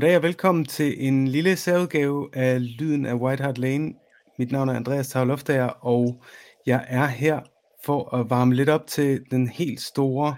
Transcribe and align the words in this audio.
Goddag 0.00 0.16
og 0.16 0.22
velkommen 0.22 0.64
til 0.64 1.06
en 1.06 1.28
lille 1.28 1.56
særudgave 1.56 2.28
af 2.32 2.78
Lyden 2.78 3.06
af 3.06 3.14
White 3.14 3.42
Hart 3.42 3.58
Lane. 3.58 3.94
Mit 4.38 4.52
navn 4.52 4.68
er 4.68 4.74
Andreas 4.74 5.08
Tavloftager, 5.08 5.66
og 5.66 6.22
jeg 6.66 6.86
er 6.88 7.06
her 7.06 7.40
for 7.84 8.14
at 8.14 8.30
varme 8.30 8.54
lidt 8.54 8.68
op 8.68 8.86
til 8.86 9.20
den 9.30 9.48
helt 9.48 9.80
store 9.80 10.36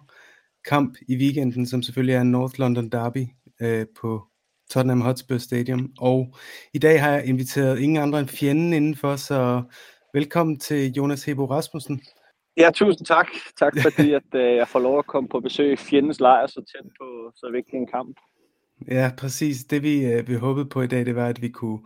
kamp 0.68 0.96
i 1.08 1.16
weekenden, 1.16 1.66
som 1.66 1.82
selvfølgelig 1.82 2.14
er 2.14 2.22
North 2.22 2.58
London 2.58 2.88
Derby 2.88 3.26
øh, 3.60 3.86
på 4.00 4.22
Tottenham 4.70 5.00
Hotspur 5.00 5.38
Stadium. 5.38 5.92
Og 5.98 6.34
i 6.74 6.78
dag 6.78 7.00
har 7.00 7.10
jeg 7.10 7.26
inviteret 7.26 7.78
ingen 7.78 8.02
andre 8.02 8.20
end 8.20 8.28
fjenden 8.28 8.72
indenfor, 8.72 9.16
så 9.16 9.62
velkommen 10.14 10.58
til 10.58 10.92
Jonas 10.92 11.24
Hebo 11.24 11.44
Rasmussen. 11.44 12.00
Ja, 12.56 12.70
tusind 12.74 13.06
tak. 13.06 13.28
Tak 13.58 13.72
fordi 13.86 14.12
at, 14.12 14.34
øh, 14.34 14.56
jeg 14.56 14.68
får 14.68 14.78
lov 14.78 14.98
at 14.98 15.06
komme 15.06 15.28
på 15.28 15.40
besøg 15.40 15.72
i 15.72 15.76
fjendens 15.76 16.20
lejr 16.20 16.46
så 16.46 16.64
tæt 16.72 16.90
på 17.00 17.32
så 17.34 17.50
vigtig 17.52 17.74
en 17.74 17.86
kamp. 17.86 18.16
Ja, 18.88 19.10
præcis. 19.18 19.64
Det 19.64 19.82
vi, 19.82 20.04
øh, 20.04 20.28
vi 20.28 20.34
håbede 20.34 20.66
på 20.66 20.82
i 20.82 20.86
dag, 20.86 21.06
det 21.06 21.16
var, 21.16 21.26
at 21.26 21.42
vi 21.42 21.48
kunne 21.48 21.78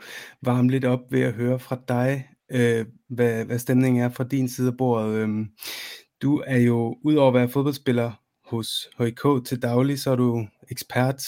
varme 0.43 0.71
lidt 0.71 0.85
op 0.85 1.01
ved 1.11 1.21
at 1.21 1.33
høre 1.33 1.59
fra 1.59 1.79
dig, 1.89 2.29
øh, 2.53 2.87
hvad, 3.09 3.45
hvad 3.45 3.59
stemningen 3.59 4.03
er 4.03 4.09
fra 4.09 4.25
din 4.25 4.49
side 4.49 4.69
af 4.69 4.77
bordet. 4.77 5.15
Øh, 5.15 5.47
du 6.23 6.43
er 6.47 6.59
jo, 6.59 6.97
udover 7.05 7.29
at 7.29 7.35
være 7.35 7.49
fodboldspiller 7.49 8.13
hos 8.45 8.89
HIK 8.99 9.45
til 9.47 9.63
daglig, 9.63 10.01
så 10.01 10.11
er 10.11 10.17
du 10.17 10.47
ekspert 10.71 11.23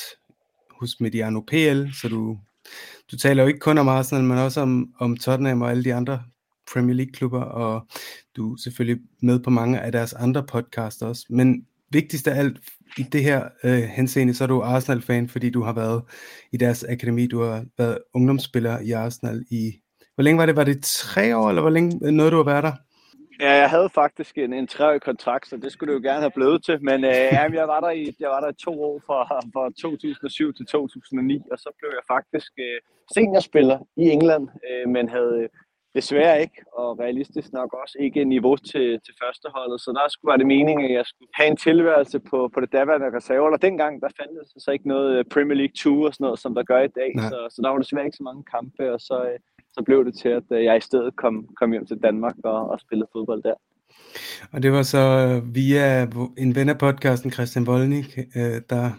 hos 0.80 1.00
Mediano 1.00 1.40
PL, 1.40 1.86
så 1.92 2.08
du, 2.08 2.38
du 3.10 3.16
taler 3.16 3.42
jo 3.42 3.46
ikke 3.46 3.60
kun 3.60 3.78
om 3.78 3.88
Arsenal, 3.88 4.24
men 4.24 4.38
også 4.38 4.60
om, 4.60 4.92
om 4.98 5.16
Tottenham 5.16 5.62
og 5.62 5.70
alle 5.70 5.84
de 5.84 5.94
andre 5.94 6.22
Premier 6.72 6.94
League-klubber, 6.94 7.40
og 7.40 7.86
du 8.36 8.52
er 8.52 8.56
selvfølgelig 8.56 9.02
med 9.22 9.40
på 9.40 9.50
mange 9.50 9.80
af 9.80 9.92
deres 9.92 10.12
andre 10.12 10.46
podcasts 10.46 11.02
også. 11.02 11.26
Men 11.30 11.66
vigtigst 11.90 12.28
af 12.28 12.38
alt 12.38 12.58
i 12.98 13.02
det 13.02 13.22
her 13.22 13.48
øh, 13.64 13.82
henseende, 13.82 14.34
så 14.34 14.44
er 14.44 14.48
du 14.48 14.62
Arsenal-fan, 14.62 15.28
fordi 15.28 15.50
du 15.50 15.62
har 15.62 15.72
været 15.72 16.02
i 16.52 16.56
deres 16.56 16.84
akademi, 16.84 17.26
du 17.26 17.42
har 17.42 17.64
været 17.78 17.98
ungdomsspiller 18.14 18.78
i 18.80 18.90
Arsenal 18.90 19.44
i, 19.50 19.72
hvor 20.14 20.22
længe 20.22 20.38
var 20.38 20.46
det? 20.46 20.56
Var 20.56 20.64
det 20.64 20.82
tre 20.82 21.36
år, 21.36 21.48
eller 21.48 21.62
hvor 21.62 21.70
længe 21.70 22.00
øh, 22.04 22.10
nåede 22.12 22.30
du 22.30 22.40
at 22.40 22.46
være 22.46 22.62
der? 22.62 22.72
Ja, 23.40 23.52
jeg 23.52 23.70
havde 23.70 23.90
faktisk 23.94 24.38
en, 24.38 24.52
en 24.52 24.66
treårig 24.66 25.02
kontrakt, 25.02 25.48
så 25.48 25.56
det 25.56 25.72
skulle 25.72 25.92
du 25.92 25.98
jo 25.98 26.08
gerne 26.08 26.20
have 26.20 26.30
blevet 26.30 26.64
til. 26.64 26.84
Men 26.84 27.04
øh, 27.04 27.28
jamen, 27.32 27.58
jeg, 27.58 27.68
var 27.68 27.80
der 27.80 27.90
i, 27.90 28.16
jeg 28.20 28.28
var 28.28 28.40
der 28.40 28.48
i 28.48 28.62
to 28.64 28.82
år 28.82 29.02
fra, 29.06 29.20
fra 29.54 29.70
2007 29.82 30.54
til 30.54 30.66
2009, 30.66 31.42
og 31.52 31.58
så 31.58 31.70
blev 31.78 31.90
jeg 31.90 32.04
faktisk 32.14 32.52
øh, 32.58 32.80
seniorspiller 33.14 33.78
i 33.96 34.04
England, 34.16 34.48
øh, 34.68 34.88
men 34.92 35.08
havde 35.08 35.48
desværre 35.94 36.40
ikke, 36.40 36.58
og 36.72 36.98
realistisk 36.98 37.52
nok 37.52 37.70
også 37.82 37.96
ikke 38.00 38.24
niveau 38.24 38.56
til, 38.56 38.88
til 39.04 39.14
førsteholdet. 39.22 39.80
Så 39.80 39.90
der 39.98 40.06
skulle 40.08 40.30
være 40.30 40.38
det 40.38 40.46
meningen, 40.46 40.84
at 40.84 40.92
jeg 40.92 41.06
skulle 41.06 41.28
have 41.34 41.50
en 41.50 41.56
tilværelse 41.56 42.18
på, 42.30 42.50
på 42.54 42.60
det 42.60 42.72
daværende 42.72 43.16
reserve. 43.16 43.52
Og 43.52 43.62
dengang, 43.62 44.02
der 44.02 44.08
fandtes 44.18 44.48
så 44.64 44.70
ikke 44.70 44.88
noget 44.88 45.18
øh, 45.18 45.24
Premier 45.34 45.58
League 45.62 45.76
2 45.76 46.02
og 46.02 46.14
sådan 46.14 46.24
noget, 46.24 46.38
som 46.38 46.54
der 46.54 46.62
gør 46.62 46.80
i 46.82 46.94
dag. 47.00 47.10
Så, 47.30 47.38
så 47.50 47.58
der 47.62 47.68
var 47.70 47.78
desværre 47.78 48.04
ikke 48.04 48.16
så 48.16 48.28
mange 48.30 48.44
kampe, 48.54 48.92
og 48.94 49.00
så, 49.00 49.16
øh, 49.28 49.38
så 49.74 49.82
blev 49.82 50.04
det 50.04 50.14
til, 50.22 50.28
at 50.28 50.48
øh, 50.52 50.64
jeg 50.64 50.76
i 50.76 50.86
stedet 50.88 51.16
kom, 51.16 51.34
kom 51.58 51.72
hjem 51.72 51.86
til 51.86 51.98
Danmark 52.06 52.36
og, 52.44 52.70
og 52.70 52.80
spillede 52.80 53.08
fodbold 53.12 53.42
der. 53.42 53.54
Og 54.52 54.62
det 54.62 54.72
var 54.72 54.82
så 54.82 55.02
via 55.44 56.02
en 56.38 56.54
ven 56.54 56.68
af 56.68 56.78
podcasten, 56.78 57.30
Christian 57.30 57.66
Volnik, 57.66 58.18
der, 58.70 58.90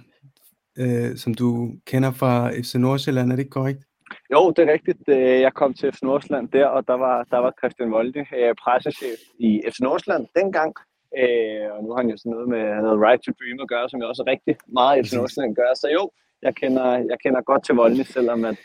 som 1.16 1.34
du 1.34 1.72
kender 1.86 2.12
fra 2.12 2.52
FC 2.52 2.76
Nordsjælland, 2.76 3.32
er 3.32 3.36
det 3.36 3.44
ikke 3.44 3.50
korrekt? 3.50 3.89
Jo, 4.34 4.52
det 4.56 4.62
er 4.64 4.74
rigtigt. 4.74 5.04
Øh, 5.08 5.42
jeg 5.46 5.54
kom 5.54 5.74
til 5.74 5.92
FC 5.94 6.02
Nordsjælland 6.02 6.48
der, 6.50 6.66
og 6.66 6.88
der 6.88 6.98
var, 7.06 7.18
der 7.32 7.38
var 7.38 7.52
Christian 7.60 7.92
Volde, 7.92 8.26
øh, 8.40 8.54
pressechef 8.64 9.20
i 9.40 9.50
FC 9.72 9.80
Nordsjælland 9.80 10.28
dengang. 10.40 10.74
Øh, 11.22 11.68
og 11.74 11.80
nu 11.84 11.90
har 11.92 12.02
han 12.02 12.10
jo 12.14 12.18
sådan 12.18 12.32
noget 12.36 12.48
med 12.56 12.64
noget 12.86 13.02
Right 13.06 13.22
to 13.24 13.32
Dream 13.40 13.60
at 13.64 13.70
gøre, 13.74 13.90
som 13.90 14.00
jeg 14.00 14.08
også 14.08 14.24
rigtig 14.34 14.56
meget 14.80 14.96
i 14.98 15.04
FC 15.04 15.14
Nordsjælland 15.20 15.56
gør. 15.56 15.72
Så 15.82 15.88
jo, 15.98 16.04
jeg 16.42 16.54
kender, 16.62 16.88
jeg 17.12 17.18
kender 17.24 17.42
godt 17.42 17.66
til 17.66 17.76
Volde, 17.76 18.04
selvom, 18.16 18.46
at, 18.52 18.62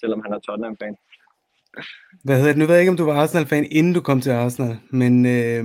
selvom 0.00 0.20
han 0.24 0.32
er 0.32 0.38
Tottenham-fan. 0.38 0.96
Hvad 2.24 2.36
hedder 2.36 2.52
det? 2.52 2.58
Nu 2.58 2.66
ved 2.66 2.74
jeg 2.74 2.82
ikke, 2.82 2.94
om 2.94 2.96
du 2.96 3.04
var 3.04 3.16
Arsenal-fan, 3.22 3.66
inden 3.70 3.92
du 3.94 4.00
kom 4.00 4.20
til 4.20 4.30
Arsenal, 4.30 4.76
men 4.90 5.26
øh, 5.26 5.64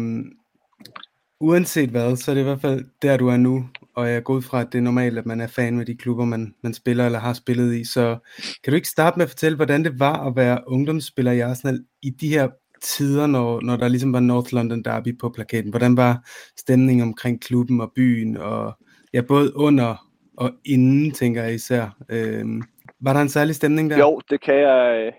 uanset 1.40 1.90
hvad, 1.90 2.16
så 2.16 2.32
er 2.32 2.36
det 2.36 2.42
i 2.42 2.44
hvert 2.44 2.62
fald 2.62 2.86
der, 3.02 3.18
du 3.18 3.28
er 3.28 3.38
nu 3.38 3.66
og 4.00 4.10
jeg 4.10 4.24
går 4.24 4.34
ud 4.34 4.42
fra, 4.42 4.62
at 4.62 4.68
det 4.72 4.78
er 4.78 4.82
normalt, 4.82 5.18
at 5.18 5.26
man 5.26 5.42
er 5.42 5.48
fan 5.48 5.78
med 5.78 5.86
de 5.86 5.98
klubber, 5.98 6.26
man, 6.26 6.56
man 6.64 6.74
spiller 6.74 7.06
eller 7.06 7.20
har 7.20 7.34
spillet 7.34 7.76
i. 7.76 7.84
Så 7.84 8.18
kan 8.64 8.72
du 8.72 8.76
ikke 8.76 8.88
starte 8.88 9.18
med 9.18 9.26
at 9.26 9.30
fortælle, 9.30 9.56
hvordan 9.56 9.84
det 9.84 10.00
var 10.00 10.28
at 10.28 10.36
være 10.36 10.60
ungdomsspiller 10.68 11.32
i 11.32 11.40
Arsenal 11.40 11.80
i 12.02 12.10
de 12.10 12.30
her 12.30 12.48
tider, 12.82 13.28
når, 13.28 13.62
når 13.62 13.78
der 13.78 13.88
ligesom 13.88 14.14
var 14.14 14.20
North 14.20 14.54
London 14.54 14.84
Derby 14.84 15.18
på 15.18 15.30
plakaten? 15.30 15.70
Hvordan 15.70 15.98
var 15.98 16.30
stemningen 16.58 17.08
omkring 17.08 17.42
klubben 17.42 17.82
og 17.82 17.92
byen, 17.96 18.38
og 18.38 18.78
ja, 19.14 19.22
både 19.22 19.56
under 19.56 20.06
og 20.38 20.52
inden, 20.66 21.12
tænker 21.12 21.44
jeg 21.44 21.54
især. 21.54 21.98
Øhm, 22.10 22.64
var 23.02 23.14
der 23.14 23.22
en 23.22 23.30
særlig 23.30 23.56
stemning 23.56 23.90
der? 23.90 23.98
Jo, 23.98 24.22
det 24.30 24.44
kan 24.44 24.56
jeg, 24.56 25.06
øh, 25.06 25.14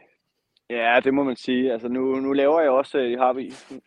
Ja, 0.70 1.00
det 1.04 1.14
må 1.14 1.22
man 1.22 1.36
sige. 1.36 1.72
Altså 1.72 1.88
nu, 1.88 2.20
nu 2.20 2.32
laver 2.32 2.60
jeg 2.60 2.70
også, 2.70 2.98
I 2.98 3.14
har 3.14 3.32
vi, 3.32 3.42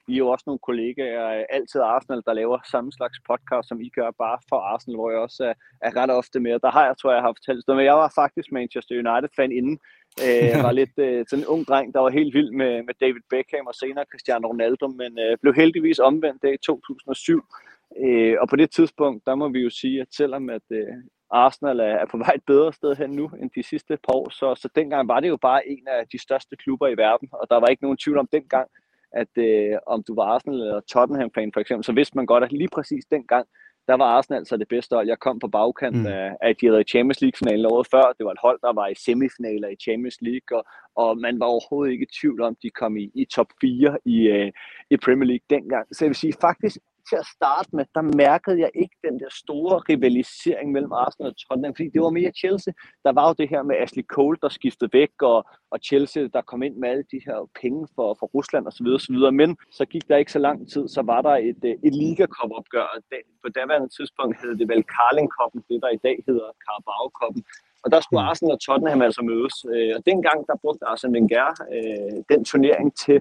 I 0.07 0.13
er 0.13 0.17
jo 0.17 0.27
også 0.27 0.43
nogle 0.47 0.59
kollegaer, 0.59 1.45
altid 1.49 1.81
Arsenal, 1.81 2.21
der 2.25 2.33
laver 2.33 2.59
samme 2.71 2.91
slags 2.91 3.19
podcast, 3.29 3.67
som 3.67 3.81
I 3.81 3.89
gør, 3.89 4.11
bare 4.11 4.37
for 4.49 4.59
Arsenal, 4.59 4.97
hvor 4.97 5.11
jeg 5.11 5.19
også 5.19 5.43
er, 5.43 5.53
er 5.81 5.95
ret 5.95 6.11
ofte 6.11 6.39
med. 6.39 6.59
Der 6.59 6.71
har 6.71 6.85
jeg, 6.85 6.95
tror 6.97 7.13
jeg, 7.13 7.21
har 7.21 7.33
fortalt 7.39 7.63
det, 7.67 7.75
men 7.75 7.85
jeg 7.85 7.93
var 7.93 8.11
faktisk 8.15 8.51
Manchester 8.51 8.95
United-fan 8.95 9.51
inden. 9.51 9.79
Øh, 10.25 10.45
jeg 10.53 10.63
var 10.63 10.71
lidt 10.71 10.95
øh, 10.97 11.25
sådan 11.29 11.43
en 11.43 11.51
ung 11.53 11.65
dreng, 11.67 11.93
der 11.93 11.99
var 11.99 12.09
helt 12.09 12.33
vild 12.33 12.51
med, 12.51 12.83
med 12.87 12.93
David 13.01 13.23
Beckham 13.29 13.67
og 13.67 13.75
senere 13.75 14.05
Cristiano 14.11 14.47
Ronaldo, 14.47 14.87
men 14.87 15.11
øh, 15.19 15.37
blev 15.41 15.53
heldigvis 15.53 15.99
omvendt 15.99 16.41
det 16.41 16.53
i 16.53 16.65
2007. 16.65 17.43
Øh, 18.05 18.35
og 18.41 18.49
på 18.49 18.55
det 18.55 18.71
tidspunkt, 18.71 19.25
der 19.25 19.35
må 19.35 19.49
vi 19.49 19.59
jo 19.59 19.69
sige, 19.69 20.01
at 20.01 20.07
selvom 20.11 20.49
at, 20.49 20.67
øh, 20.71 20.93
Arsenal 21.33 21.79
er, 21.79 21.83
er 21.83 22.05
på 22.05 22.17
vej 22.17 22.33
et 22.35 22.45
bedre 22.47 22.73
sted 22.73 22.95
hen 22.95 23.09
nu 23.09 23.31
end 23.41 23.49
de 23.55 23.63
sidste 23.63 23.97
par 24.07 24.15
år, 24.15 24.29
så, 24.29 24.55
så 24.55 24.69
dengang 24.75 25.07
var 25.07 25.19
det 25.19 25.29
jo 25.29 25.37
bare 25.37 25.67
en 25.67 25.87
af 25.87 26.07
de 26.11 26.21
største 26.21 26.55
klubber 26.55 26.87
i 26.87 26.97
verden, 26.97 27.29
og 27.31 27.47
der 27.49 27.59
var 27.59 27.67
ikke 27.67 27.83
nogen 27.83 27.97
tvivl 27.97 28.17
om 28.17 28.27
dengang, 28.31 28.67
at 29.11 29.37
øh, 29.37 29.77
om 29.87 30.03
du 30.03 30.15
var 30.15 30.23
Arsenal 30.23 30.59
eller 30.59 30.79
Tottenham-fan 30.79 31.51
for 31.53 31.59
eksempel, 31.59 31.83
så 31.83 31.93
vidste 31.93 32.17
man 32.17 32.25
godt, 32.25 32.43
at 32.43 32.51
lige 32.51 32.69
præcis 32.73 33.05
dengang, 33.05 33.47
der 33.87 33.93
var 33.93 34.05
Arsenal 34.05 34.45
så 34.45 34.57
det 34.57 34.67
bedste 34.67 34.95
hold. 34.95 35.07
Jeg 35.07 35.19
kom 35.19 35.39
på 35.39 35.47
bagkant 35.47 35.95
mm. 35.95 36.05
af, 36.05 36.37
at 36.41 36.55
de 36.61 36.67
havde 36.67 36.81
i 36.81 36.91
Champions 36.93 37.21
League-finalen 37.21 37.65
året 37.65 37.87
før. 37.91 38.13
Det 38.17 38.25
var 38.25 38.31
et 38.31 38.45
hold, 38.47 38.59
der 38.61 38.73
var 38.73 38.87
i 38.87 38.95
semifinaler 38.95 39.67
i 39.67 39.75
Champions 39.75 40.17
League, 40.21 40.57
og, 40.57 40.63
og 40.95 41.17
man 41.17 41.39
var 41.39 41.45
overhovedet 41.45 41.91
ikke 41.91 42.03
i 42.03 42.15
tvivl 42.19 42.41
om, 42.41 42.55
de 42.63 42.69
kom 42.69 42.97
i, 42.97 43.11
i 43.15 43.25
top 43.25 43.47
4 43.61 43.97
i, 44.05 44.17
øh, 44.27 44.51
i 44.89 44.97
Premier 44.97 45.27
League 45.27 45.45
dengang. 45.49 45.95
Så 45.95 46.05
jeg 46.05 46.09
vil 46.09 46.15
sige, 46.15 46.33
faktisk 46.41 46.77
til 47.09 47.17
at 47.23 47.27
starte 47.35 47.69
med, 47.77 47.85
der 47.95 48.01
mærkede 48.01 48.59
jeg 48.59 48.71
ikke 48.83 48.97
den 49.07 49.19
der 49.19 49.31
store 49.43 49.75
rivalisering 49.89 50.71
mellem 50.71 50.91
Arsenal 50.91 51.31
og 51.31 51.37
Tottenham, 51.37 51.75
fordi 51.75 51.89
det 51.95 52.01
var 52.01 52.09
mere 52.19 52.31
Chelsea. 52.41 52.73
Der 53.05 53.11
var 53.11 53.25
jo 53.27 53.33
det 53.39 53.49
her 53.49 53.63
med 53.63 53.75
Ashley 53.83 54.05
Cole, 54.15 54.37
der 54.41 54.49
skiftede 54.49 54.93
væk, 54.93 55.13
og, 55.21 55.39
og 55.71 55.79
Chelsea, 55.87 56.23
der 56.33 56.41
kom 56.41 56.63
ind 56.63 56.75
med 56.75 56.89
alle 56.89 57.05
de 57.11 57.19
her 57.27 57.49
penge 57.61 57.87
for, 57.95 58.07
for 58.19 58.27
Rusland 58.35 58.67
osv. 58.67 58.87
osv. 58.99 59.17
Men 59.41 59.57
så 59.77 59.83
gik 59.85 60.07
der 60.09 60.17
ikke 60.17 60.31
så 60.31 60.39
lang 60.39 60.71
tid, 60.73 60.87
så 60.87 61.01
var 61.01 61.21
der 61.21 61.35
et, 61.49 61.61
øh, 61.69 61.75
et 61.87 61.95
Liga 62.01 62.25
Cup 62.35 62.51
opgør. 62.59 62.87
På 63.43 63.49
daværende 63.57 63.89
tidspunkt 63.97 64.41
hed 64.41 64.55
det 64.59 64.67
vel 64.71 64.83
Carling 64.95 65.29
Cup, 65.35 65.51
det 65.69 65.79
der 65.83 65.91
i 65.97 66.01
dag 66.07 66.17
hedder 66.27 66.47
Carabao 66.65 67.05
Cup. 67.19 67.35
Og 67.83 67.91
der 67.91 67.99
skulle 68.01 68.21
mm. 68.21 68.27
Arsenal 68.29 68.55
og 68.57 68.61
Tottenham 68.65 69.01
altså 69.07 69.21
mødes. 69.31 69.55
Øh, 69.73 69.91
og 69.97 70.01
dengang, 70.09 70.39
der 70.47 70.55
brugte 70.63 70.85
Arsene 70.91 71.13
Wenger 71.15 71.49
øh, 71.75 72.15
den 72.31 72.41
turnering 72.51 72.89
til 73.03 73.17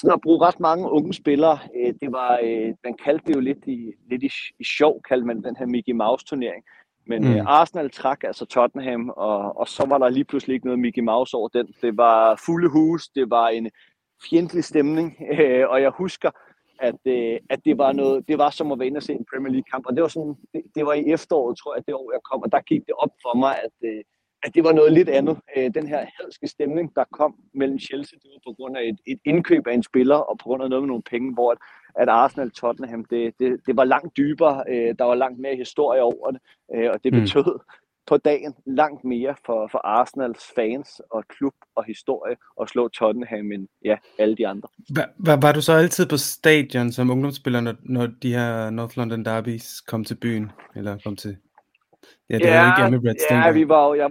sådan 0.00 0.14
at 0.14 0.20
bruge 0.20 0.46
ret 0.46 0.60
mange 0.60 0.90
unge 0.90 1.14
spillere. 1.14 1.58
Øh, 1.76 1.94
det 2.00 2.12
var, 2.12 2.40
øh, 2.42 2.74
man 2.84 2.94
kaldte 3.04 3.26
det 3.26 3.34
jo 3.34 3.40
lidt 3.40 3.66
i, 3.66 3.92
lidt 4.10 4.22
i, 4.22 4.30
i 4.58 4.64
sjov, 4.64 5.02
kaldte 5.08 5.26
man 5.26 5.42
den 5.42 5.56
her 5.56 5.66
Mickey 5.66 5.92
Mouse 5.92 6.24
turnering. 6.26 6.64
Men 7.06 7.22
mm. 7.22 7.34
øh, 7.34 7.44
Arsenal 7.46 7.90
trak 7.90 8.24
altså 8.24 8.46
Tottenham, 8.46 9.08
og, 9.08 9.58
og 9.58 9.68
så 9.68 9.86
var 9.88 9.98
der 9.98 10.08
lige 10.08 10.24
pludselig 10.24 10.54
ikke 10.54 10.66
noget 10.66 10.80
Mickey 10.80 11.02
Mouse 11.02 11.36
over 11.36 11.48
den. 11.48 11.66
Det 11.82 11.96
var 11.96 12.42
fulde 12.46 12.68
hus, 12.68 13.08
det 13.08 13.30
var 13.30 13.48
en 13.48 13.70
fjendtlig 14.30 14.64
stemning, 14.64 15.16
øh, 15.40 15.68
og 15.68 15.82
jeg 15.82 15.90
husker, 15.90 16.30
at, 16.80 17.00
øh, 17.06 17.38
at 17.50 17.60
det 17.64 17.78
var 17.78 17.92
noget, 17.92 18.28
det 18.28 18.38
var 18.38 18.50
som 18.50 18.72
at 18.72 18.78
være 18.78 18.86
inde 18.86 18.98
og 18.98 19.02
se 19.02 19.12
en 19.12 19.26
Premier 19.32 19.52
League 19.52 19.70
kamp, 19.72 19.86
og 19.86 19.94
det 19.94 20.02
var 20.02 20.08
sådan, 20.08 20.36
det, 20.54 20.62
det 20.74 20.86
var 20.86 20.92
i 20.92 21.04
efteråret, 21.06 21.58
tror 21.58 21.74
jeg, 21.74 21.86
det 21.86 21.94
år 21.94 22.12
jeg 22.12 22.20
kom, 22.30 22.42
og 22.42 22.52
der 22.52 22.60
gik 22.60 22.80
det 22.86 22.94
op 22.98 23.14
for 23.22 23.38
mig, 23.38 23.54
at, 23.66 23.88
øh, 23.88 24.02
at 24.42 24.54
det 24.54 24.64
var 24.64 24.72
noget 24.72 24.92
lidt 24.92 25.08
andet. 25.08 25.38
Øh, 25.56 25.70
den 25.74 25.86
her 25.86 26.06
hadske 26.20 26.48
stemning, 26.48 26.94
der 26.94 27.04
kom 27.12 27.34
mellem 27.54 27.78
Chelsea, 27.78 28.18
det 28.22 28.30
var 28.34 28.50
på 28.50 28.54
grund 28.56 28.76
af 28.76 28.82
et, 28.82 28.98
et 29.06 29.18
indkøb 29.24 29.66
af 29.66 29.74
en 29.74 29.82
spiller, 29.82 30.16
og 30.16 30.38
på 30.38 30.42
grund 30.42 30.62
af 30.62 30.70
noget 30.70 30.82
med 30.82 30.88
nogle 30.88 31.02
penge, 31.02 31.32
hvor 31.34 31.50
at, 31.52 31.58
at 31.94 32.08
Arsenal 32.08 32.50
Tottenham, 32.50 33.04
det, 33.04 33.34
det, 33.38 33.60
det 33.66 33.76
var 33.76 33.84
langt 33.84 34.16
dybere, 34.16 34.64
øh, 34.68 34.94
der 34.98 35.04
var 35.04 35.14
langt 35.14 35.38
mere 35.40 35.56
historie 35.56 36.02
over 36.02 36.30
det, 36.30 36.40
øh, 36.74 36.90
og 36.92 37.04
det 37.04 37.12
mm. 37.12 37.20
betød 37.20 37.54
mm. 37.54 37.74
på 38.06 38.16
dagen 38.16 38.54
langt 38.66 39.04
mere 39.04 39.34
for, 39.46 39.68
for 39.72 39.86
Arsenals 39.86 40.44
fans 40.56 41.00
og 41.10 41.24
klub 41.28 41.54
og 41.76 41.84
historie 41.84 42.36
at 42.60 42.68
slå 42.68 42.88
Tottenham 42.88 43.52
end 43.52 43.68
ja, 43.84 43.96
alle 44.18 44.36
de 44.36 44.48
andre. 44.48 44.68
Var, 44.90 45.08
var, 45.18 45.36
var 45.36 45.52
du 45.52 45.62
så 45.62 45.72
altid 45.72 46.06
på 46.06 46.16
stadion 46.16 46.92
som 46.92 47.10
ungdomsspiller, 47.10 47.60
når, 47.60 47.74
når 47.82 48.08
de 48.22 48.32
her 48.32 48.70
North 48.70 48.98
London 48.98 49.24
Derbies 49.24 49.80
kom 49.80 50.04
til 50.04 50.14
byen, 50.14 50.52
eller 50.76 50.98
kom 51.04 51.16
til 51.16 51.36
Ja, 52.30 52.38
det 52.38 52.44
ja, 52.44 52.62
var 52.62 52.76
ikke 52.76 52.96
Emirates 52.96 53.24
Ja, 53.30 53.50
vi 53.50 53.68
var 53.68 53.86
jo, 53.86 53.94
jeg, 53.94 54.10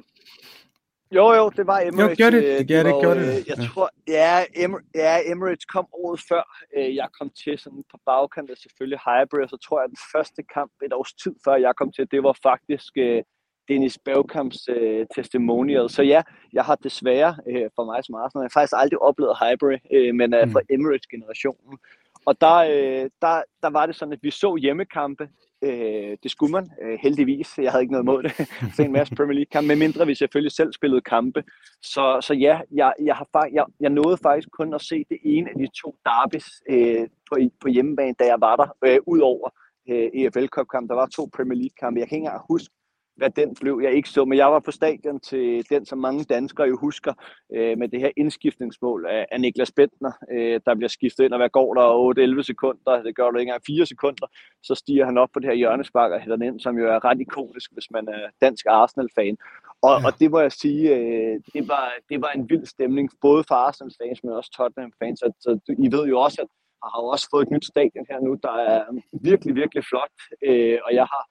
jo, 1.12 1.34
jo, 1.34 1.50
det 1.50 1.68
var 1.68 1.80
Emirates. 1.80 2.20
Jo, 2.20 2.24
gjorde 2.24 2.38
det. 2.38 2.44
Det, 2.44 2.70
det, 2.70 2.86
det, 2.86 2.96
gjorde 3.02 3.20
det. 3.20 3.28
Øh, 3.28 3.48
jeg 3.48 3.58
ja. 3.58 3.66
tror, 3.68 3.90
ja, 4.08 4.46
Emer, 4.56 4.80
ja, 4.96 5.32
Emirates 5.32 5.66
kom 5.66 5.88
året 5.94 6.22
før. 6.30 6.44
Øh, 6.78 6.96
jeg 6.96 7.08
kom 7.20 7.30
til 7.44 7.60
sådan 7.60 7.84
på 7.92 7.98
bagkanten 8.06 8.56
selvfølgelig 8.56 9.00
Hybrid, 9.08 9.48
så 9.48 9.58
tror 9.66 9.82
jeg, 9.82 9.90
den 9.90 10.02
første 10.14 10.44
kamp 10.54 10.72
et 10.86 10.94
års 10.94 11.14
tid 11.14 11.36
før 11.46 11.56
jeg 11.56 11.76
kom 11.76 11.92
til, 11.92 12.12
det 12.12 12.24
var 12.24 12.36
faktisk 12.44 12.92
uh, 13.06 13.22
Dennis 13.68 13.98
Bergkamps 14.06 14.70
øh, 14.70 15.06
testimonial. 15.16 15.90
Så 15.90 16.04
ja, 16.04 16.22
jeg 16.54 16.64
har 16.64 16.76
desværre 16.76 17.38
øh, 17.50 17.70
for 17.76 17.86
mig 17.86 18.04
som 18.04 18.16
Arsenal, 18.16 18.42
jeg 18.42 18.50
har 18.54 18.60
faktisk 18.60 18.74
aldrig 18.76 19.02
oplevet 19.02 19.38
Highbury, 19.42 19.78
øh, 19.94 20.16
men 20.16 20.34
øh, 20.34 20.52
fra 20.52 20.62
Emirates-generationen. 20.70 21.78
Og 22.26 22.42
der, 22.42 22.56
øh, 22.56 23.10
der, 23.22 23.44
der 23.64 23.70
var 23.70 23.86
det 23.86 23.96
sådan, 23.96 24.14
at 24.14 24.20
vi 24.22 24.32
så 24.32 24.56
hjemmekampe. 24.56 25.30
Øh, 25.62 26.18
det 26.24 26.32
skulle 26.32 26.52
man 26.52 26.72
øh, 26.82 27.00
heldigvis. 27.02 27.58
Jeg 27.58 27.72
havde 27.72 27.84
ikke 27.84 27.92
noget 27.92 28.04
imod 28.04 28.24
det. 28.24 28.32
så 28.76 28.84
en 28.84 28.92
masse 28.92 29.16
Premier 29.16 29.34
League-kampe, 29.34 29.68
medmindre 29.68 30.08
vi 30.08 30.16
selvfølgelig 30.16 30.52
selv 30.52 30.74
spillede 30.74 31.02
kampe. 31.02 31.44
Så, 31.82 32.20
så 32.22 32.34
ja, 32.34 32.60
jeg, 32.72 32.94
jeg, 33.04 33.16
har, 33.16 33.50
jeg, 33.52 33.66
jeg 33.80 33.90
nåede 33.90 34.18
faktisk 34.24 34.50
kun 34.52 34.74
at 34.74 34.82
se 34.82 35.06
det 35.10 35.18
ene 35.24 35.50
af 35.50 35.56
de 35.56 35.68
to 35.82 35.96
derbys 36.06 36.48
øh, 36.70 37.08
på, 37.30 37.38
på 37.62 37.68
hjemmebane, 37.68 38.16
da 38.20 38.26
jeg 38.26 38.42
var 38.42 38.56
der, 38.56 38.68
øh, 38.86 39.00
ud 39.08 39.20
over 39.20 39.50
øh, 39.90 40.10
EFL 40.14 40.46
Cup-kamp. 40.46 40.90
Der 40.90 40.96
var 40.96 41.06
to 41.06 41.30
Premier 41.36 41.60
League-kampe. 41.60 42.00
Jeg 42.00 42.08
kan 42.08 42.16
ikke 42.16 42.26
engang 42.26 42.46
huske, 42.50 42.74
hvad 43.18 43.30
den 43.30 43.56
blev, 43.62 43.80
jeg 43.84 43.94
ikke 43.94 44.10
så. 44.10 44.26
Men 44.26 44.38
jeg 44.38 44.48
var 44.48 44.60
på 44.60 44.72
stadion 44.72 45.20
til 45.20 45.66
den, 45.70 45.86
som 45.86 45.98
mange 45.98 46.24
danskere 46.24 46.68
jo 46.68 46.78
husker, 46.78 47.14
øh, 47.56 47.78
med 47.78 47.88
det 47.88 48.00
her 48.00 48.12
indskiftningsmål 48.18 49.06
af, 49.10 49.26
af 49.32 49.42
Niklas 49.42 49.72
Bentner, 49.72 50.12
øh, 50.32 50.60
der 50.66 50.76
bliver 50.76 50.90
skiftet 50.90 51.24
ind, 51.24 51.34
og 51.34 51.40
hvad 51.40 51.50
går 51.50 51.74
der 51.74 52.40
8-11 52.40 52.44
sekunder, 52.44 53.04
det 53.04 53.16
gør 53.16 53.30
du 53.32 53.38
ikke 53.38 53.50
engang 53.50 53.64
4 53.68 53.86
sekunder, 53.86 54.28
så 54.64 54.76
stiger 54.76 55.06
han 55.06 55.18
op 55.18 55.30
på 55.34 55.40
det 55.40 55.50
her 55.50 55.56
hjørnespark 55.56 56.12
og 56.12 56.20
hælder 56.20 56.36
den 56.36 56.48
ind, 56.48 56.60
som 56.60 56.78
jo 56.78 56.86
er 56.88 57.06
ret 57.06 57.22
ikonisk, 57.22 57.74
hvis 57.74 57.92
man 57.92 58.08
er 58.08 58.30
dansk 58.42 58.66
Arsenal-fan. 58.70 59.38
Og, 59.82 60.00
ja. 60.00 60.08
og 60.08 60.20
det 60.20 60.32
må 60.32 60.40
jeg 60.40 60.52
sige, 60.52 60.96
øh, 60.96 61.40
det, 61.54 61.68
var, 61.68 61.94
det 62.10 62.22
var 62.22 62.32
en 62.36 62.50
vild 62.50 62.66
stemning, 62.66 63.10
både 63.22 63.44
for 63.48 63.56
Arsenal-fans, 63.56 64.24
men 64.24 64.34
også 64.34 64.52
Tottenham-fans. 64.58 65.20
Så, 65.20 65.28
så 65.40 65.50
I 65.86 65.92
ved 65.96 66.06
jo 66.08 66.20
også, 66.20 66.42
at 66.42 66.48
jeg 66.84 66.90
har 66.94 67.02
også 67.02 67.28
fået 67.32 67.46
et 67.46 67.52
nyt 67.52 67.66
stadion 67.66 68.06
her 68.10 68.20
nu, 68.20 68.32
der 68.44 68.56
er 68.74 68.84
virkelig, 69.30 69.56
virkelig 69.56 69.84
flot, 69.90 70.14
øh, 70.48 70.78
og 70.86 70.94
jeg 70.94 71.06
har 71.14 71.24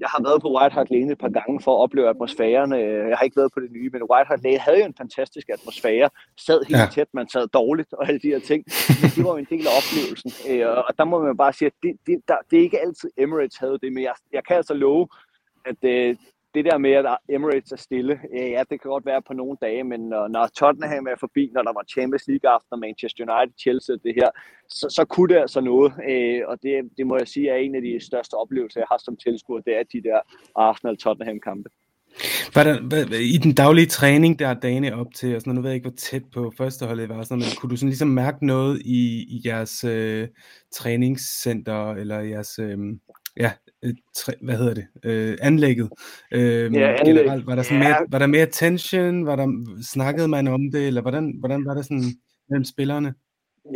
jeg 0.00 0.08
har 0.14 0.22
været 0.22 0.42
på 0.42 0.50
White 0.56 0.74
Hart 0.74 0.90
Lane 0.90 1.12
et 1.12 1.18
par 1.18 1.28
gange 1.28 1.60
for 1.60 1.72
at 1.76 1.82
opleve 1.82 2.08
atmosfæren. 2.08 2.72
Jeg 3.10 3.16
har 3.16 3.24
ikke 3.24 3.36
været 3.36 3.52
på 3.54 3.60
det 3.60 3.72
nye, 3.72 3.90
men 3.92 4.02
White 4.10 4.28
Hart 4.28 4.42
Lane 4.42 4.58
havde 4.58 4.78
jo 4.78 4.84
en 4.84 4.94
fantastisk 4.98 5.48
atmosfære. 5.48 6.10
Sad 6.36 6.60
helt 6.68 6.80
ja. 6.80 6.86
tæt, 6.92 7.08
man 7.12 7.28
sad 7.28 7.48
dårligt 7.48 7.92
og 7.92 8.08
alle 8.08 8.20
de 8.20 8.28
her 8.28 8.40
ting. 8.40 8.64
Men 9.00 9.10
det 9.16 9.24
var 9.24 9.30
jo 9.30 9.36
en 9.36 9.50
del 9.50 9.66
af 9.66 9.74
oplevelsen. 9.80 10.30
Øh, 10.50 10.68
og 10.88 10.92
der 10.98 11.04
må 11.04 11.22
man 11.22 11.36
bare 11.36 11.52
sige, 11.52 11.66
at 11.66 11.72
det, 11.82 11.92
det, 12.06 12.16
der, 12.28 12.36
det 12.50 12.58
er 12.58 12.62
ikke 12.62 12.80
altid 12.80 13.10
Emirates 13.16 13.56
havde 13.56 13.78
det, 13.82 13.92
men 13.92 14.02
jeg, 14.02 14.14
jeg 14.32 14.42
kan 14.44 14.56
altså 14.56 14.74
love, 14.74 15.08
at 15.70 15.80
øh, 15.82 16.16
det 16.58 16.64
der 16.70 16.78
med, 16.86 16.94
at 17.00 17.06
Emirates 17.34 17.72
er 17.72 17.82
stille, 17.86 18.14
øh, 18.36 18.50
ja, 18.54 18.62
det 18.70 18.76
kan 18.80 18.90
godt 18.94 19.06
være 19.06 19.22
på 19.28 19.32
nogle 19.40 19.56
dage, 19.66 19.84
men 19.84 20.00
når, 20.12 20.24
når 20.34 20.44
Tottenham 20.58 21.06
er 21.12 21.18
forbi, 21.24 21.44
når 21.54 21.62
der 21.62 21.72
var 21.78 21.84
Champions 21.94 22.26
League 22.30 22.50
aften, 22.54 22.80
Manchester 22.86 23.22
United, 23.26 23.54
Chelsea, 23.64 23.96
det 24.06 24.14
her, 24.20 24.30
så, 24.78 24.86
så 24.96 25.02
kunne 25.12 25.30
det 25.32 25.40
altså 25.44 25.60
noget, 25.70 25.90
øh, 26.10 26.40
og 26.50 26.56
det, 26.62 26.74
det 26.98 27.04
må 27.06 27.14
jeg 27.20 27.28
sige 27.28 27.48
er 27.54 27.56
en 27.56 27.74
af 27.78 27.82
de 27.82 27.92
største 28.10 28.34
oplevelser, 28.42 28.80
jeg 28.80 28.90
har 28.92 29.00
som 29.06 29.16
tilskuer, 29.24 29.60
det 29.66 29.74
er 29.78 29.84
de 29.94 30.00
der 30.08 30.18
Arsenal-Tottenham-kampe. 30.66 31.68
Var 32.54 32.64
der, 32.64 32.74
I 33.34 33.38
den 33.46 33.54
daglige 33.54 33.86
træning, 33.86 34.38
der 34.38 34.48
er 34.48 34.54
dagene 34.54 34.94
op 34.94 35.06
til, 35.14 35.34
og 35.34 35.40
sådan, 35.40 35.54
nu 35.54 35.60
ved 35.60 35.70
jeg 35.70 35.74
ikke, 35.74 35.88
hvor 35.88 35.96
tæt 35.96 36.22
på 36.34 36.52
førsteholdet 36.58 37.08
var, 37.08 37.22
sådan, 37.22 37.38
men 37.38 37.56
kunne 37.56 37.70
du 37.70 37.76
sådan 37.76 37.88
ligesom 37.88 38.08
mærke 38.08 38.46
noget 38.46 38.82
i, 38.84 39.00
i 39.34 39.42
jeres 39.44 39.84
øh, 39.84 40.28
træningscenter, 40.72 41.90
eller 41.92 42.20
jeres, 42.20 42.58
øh, 42.58 42.78
ja, 43.36 43.52
øh, 43.84 43.94
træ, 44.14 44.32
hvad 44.42 44.56
hedder 44.56 44.74
det, 44.74 44.86
øh, 45.04 45.38
anlægget. 45.42 45.88
Øh, 46.32 46.40
ja, 46.40 46.96
anlæg. 47.00 47.06
generelt, 47.06 47.46
var 47.46 47.54
der, 47.54 47.62
sådan 47.62 47.82
ja. 47.82 47.88
mere, 47.88 48.06
var 48.10 48.18
der 48.18 48.26
mere 48.26 48.46
tension, 48.46 49.26
var 49.26 49.36
der, 49.36 49.46
snakkede 49.82 50.28
man 50.28 50.48
om 50.48 50.60
det, 50.72 50.86
eller 50.86 51.02
hvordan, 51.02 51.34
hvordan 51.38 51.66
var 51.66 51.74
det 51.74 51.84
sådan 51.84 52.10
mellem 52.50 52.64
spillerne? 52.64 53.14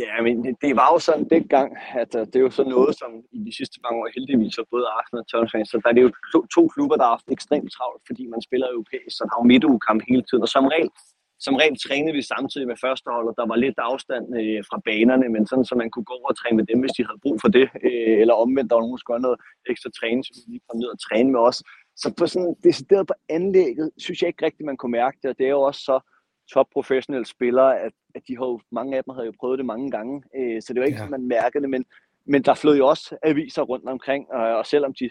Ja, 0.05 0.15
men 0.25 0.43
det, 0.43 0.53
det 0.61 0.75
var 0.81 0.89
jo 0.93 0.99
sådan 0.99 1.27
dengang, 1.35 1.67
at 2.01 2.11
uh, 2.15 2.21
det 2.21 2.35
er 2.35 2.45
jo 2.47 2.53
sådan 2.57 2.73
noget, 2.77 2.91
som 3.01 3.11
i 3.37 3.39
de 3.47 3.53
sidste 3.59 3.77
mange 3.83 3.97
år 4.01 4.09
heldigvis 4.15 4.55
har 4.55 4.67
både 4.73 4.85
Arsenal 4.97 5.23
og 5.23 5.27
Tottenham, 5.27 5.65
så 5.65 5.75
der 5.83 5.89
er 5.89 5.95
det 5.97 6.05
jo 6.07 6.11
to, 6.33 6.39
to 6.55 6.61
klubber, 6.73 6.95
der 6.97 7.05
har 7.07 7.15
haft 7.17 7.29
ekstremt 7.37 7.71
travlt, 7.75 8.03
fordi 8.07 8.23
man 8.33 8.41
spiller 8.47 8.67
europæisk, 8.75 9.13
så 9.17 9.23
der 9.27 9.33
er 9.33 9.41
jo 9.41 9.51
midtugekamp 9.51 10.01
hele 10.09 10.23
tiden, 10.27 10.45
og 10.45 10.51
som 10.55 10.65
regel 10.75 10.89
som 11.45 11.55
rent 11.61 11.79
trænede 11.85 12.15
vi 12.17 12.21
samtidig 12.33 12.67
med 12.67 12.77
førsteholdet. 12.85 13.37
Der 13.39 13.45
var 13.51 13.55
lidt 13.55 13.79
afstand 13.89 14.25
øh, 14.39 14.63
fra 14.69 14.77
banerne, 14.87 15.27
men 15.35 15.47
sådan, 15.47 15.65
så 15.65 15.75
man 15.75 15.89
kunne 15.89 16.07
gå 16.09 16.13
over 16.19 16.29
og 16.33 16.37
træne 16.37 16.57
med 16.57 16.65
dem, 16.71 16.79
hvis 16.79 16.95
de 16.97 17.05
havde 17.07 17.23
brug 17.25 17.37
for 17.43 17.49
det. 17.57 17.67
Øh, 17.87 18.15
eller 18.21 18.35
omvendt, 18.43 18.69
der 18.69 18.75
var 18.75 18.83
nogen, 18.83 18.97
der 18.97 19.03
skulle 19.03 19.17
have 19.17 19.27
noget 19.29 19.39
ekstra 19.71 19.89
træning, 19.99 20.25
så 20.25 20.31
vi 20.33 20.39
lige 20.51 20.65
kom 20.67 20.77
ned 20.79 20.89
og 20.95 20.99
træne 21.07 21.31
med 21.31 21.41
os. 21.49 21.59
Så 22.01 22.07
på 22.19 22.25
sådan 22.27 22.55
decideret 22.63 23.07
på 23.07 23.15
anlægget, 23.37 23.87
synes 23.97 24.21
jeg 24.21 24.27
ikke 24.27 24.45
rigtigt, 24.45 24.65
man 24.65 24.77
kunne 24.77 24.97
mærke 25.01 25.17
det. 25.21 25.29
Og 25.31 25.37
det 25.37 25.45
er 25.45 25.55
jo 25.57 25.61
også 25.61 25.81
så 25.89 25.99
top 26.53 26.67
professionelle 26.73 27.25
spillere, 27.25 27.79
at, 27.85 27.93
at 28.15 28.21
de 28.27 28.37
har 28.37 28.45
jo, 28.45 28.59
mange 28.71 28.97
af 28.97 29.03
dem 29.03 29.13
havde 29.15 29.25
jo 29.25 29.33
prøvet 29.39 29.57
det 29.57 29.65
mange 29.65 29.91
gange. 29.91 30.23
Øh, 30.37 30.61
så 30.61 30.73
det 30.73 30.79
var 30.79 30.85
ikke 30.85 30.99
ja. 30.99 31.03
sådan, 31.05 31.17
man 31.19 31.27
mærkede 31.27 31.61
det, 31.61 31.69
men, 31.69 31.85
men 32.25 32.41
der 32.43 32.53
flød 32.53 32.77
jo 32.77 32.87
også 32.87 33.17
aviser 33.23 33.61
rundt 33.61 33.89
omkring, 33.89 34.31
og, 34.31 34.45
og 34.59 34.65
selvom 34.65 34.93
de 34.93 35.09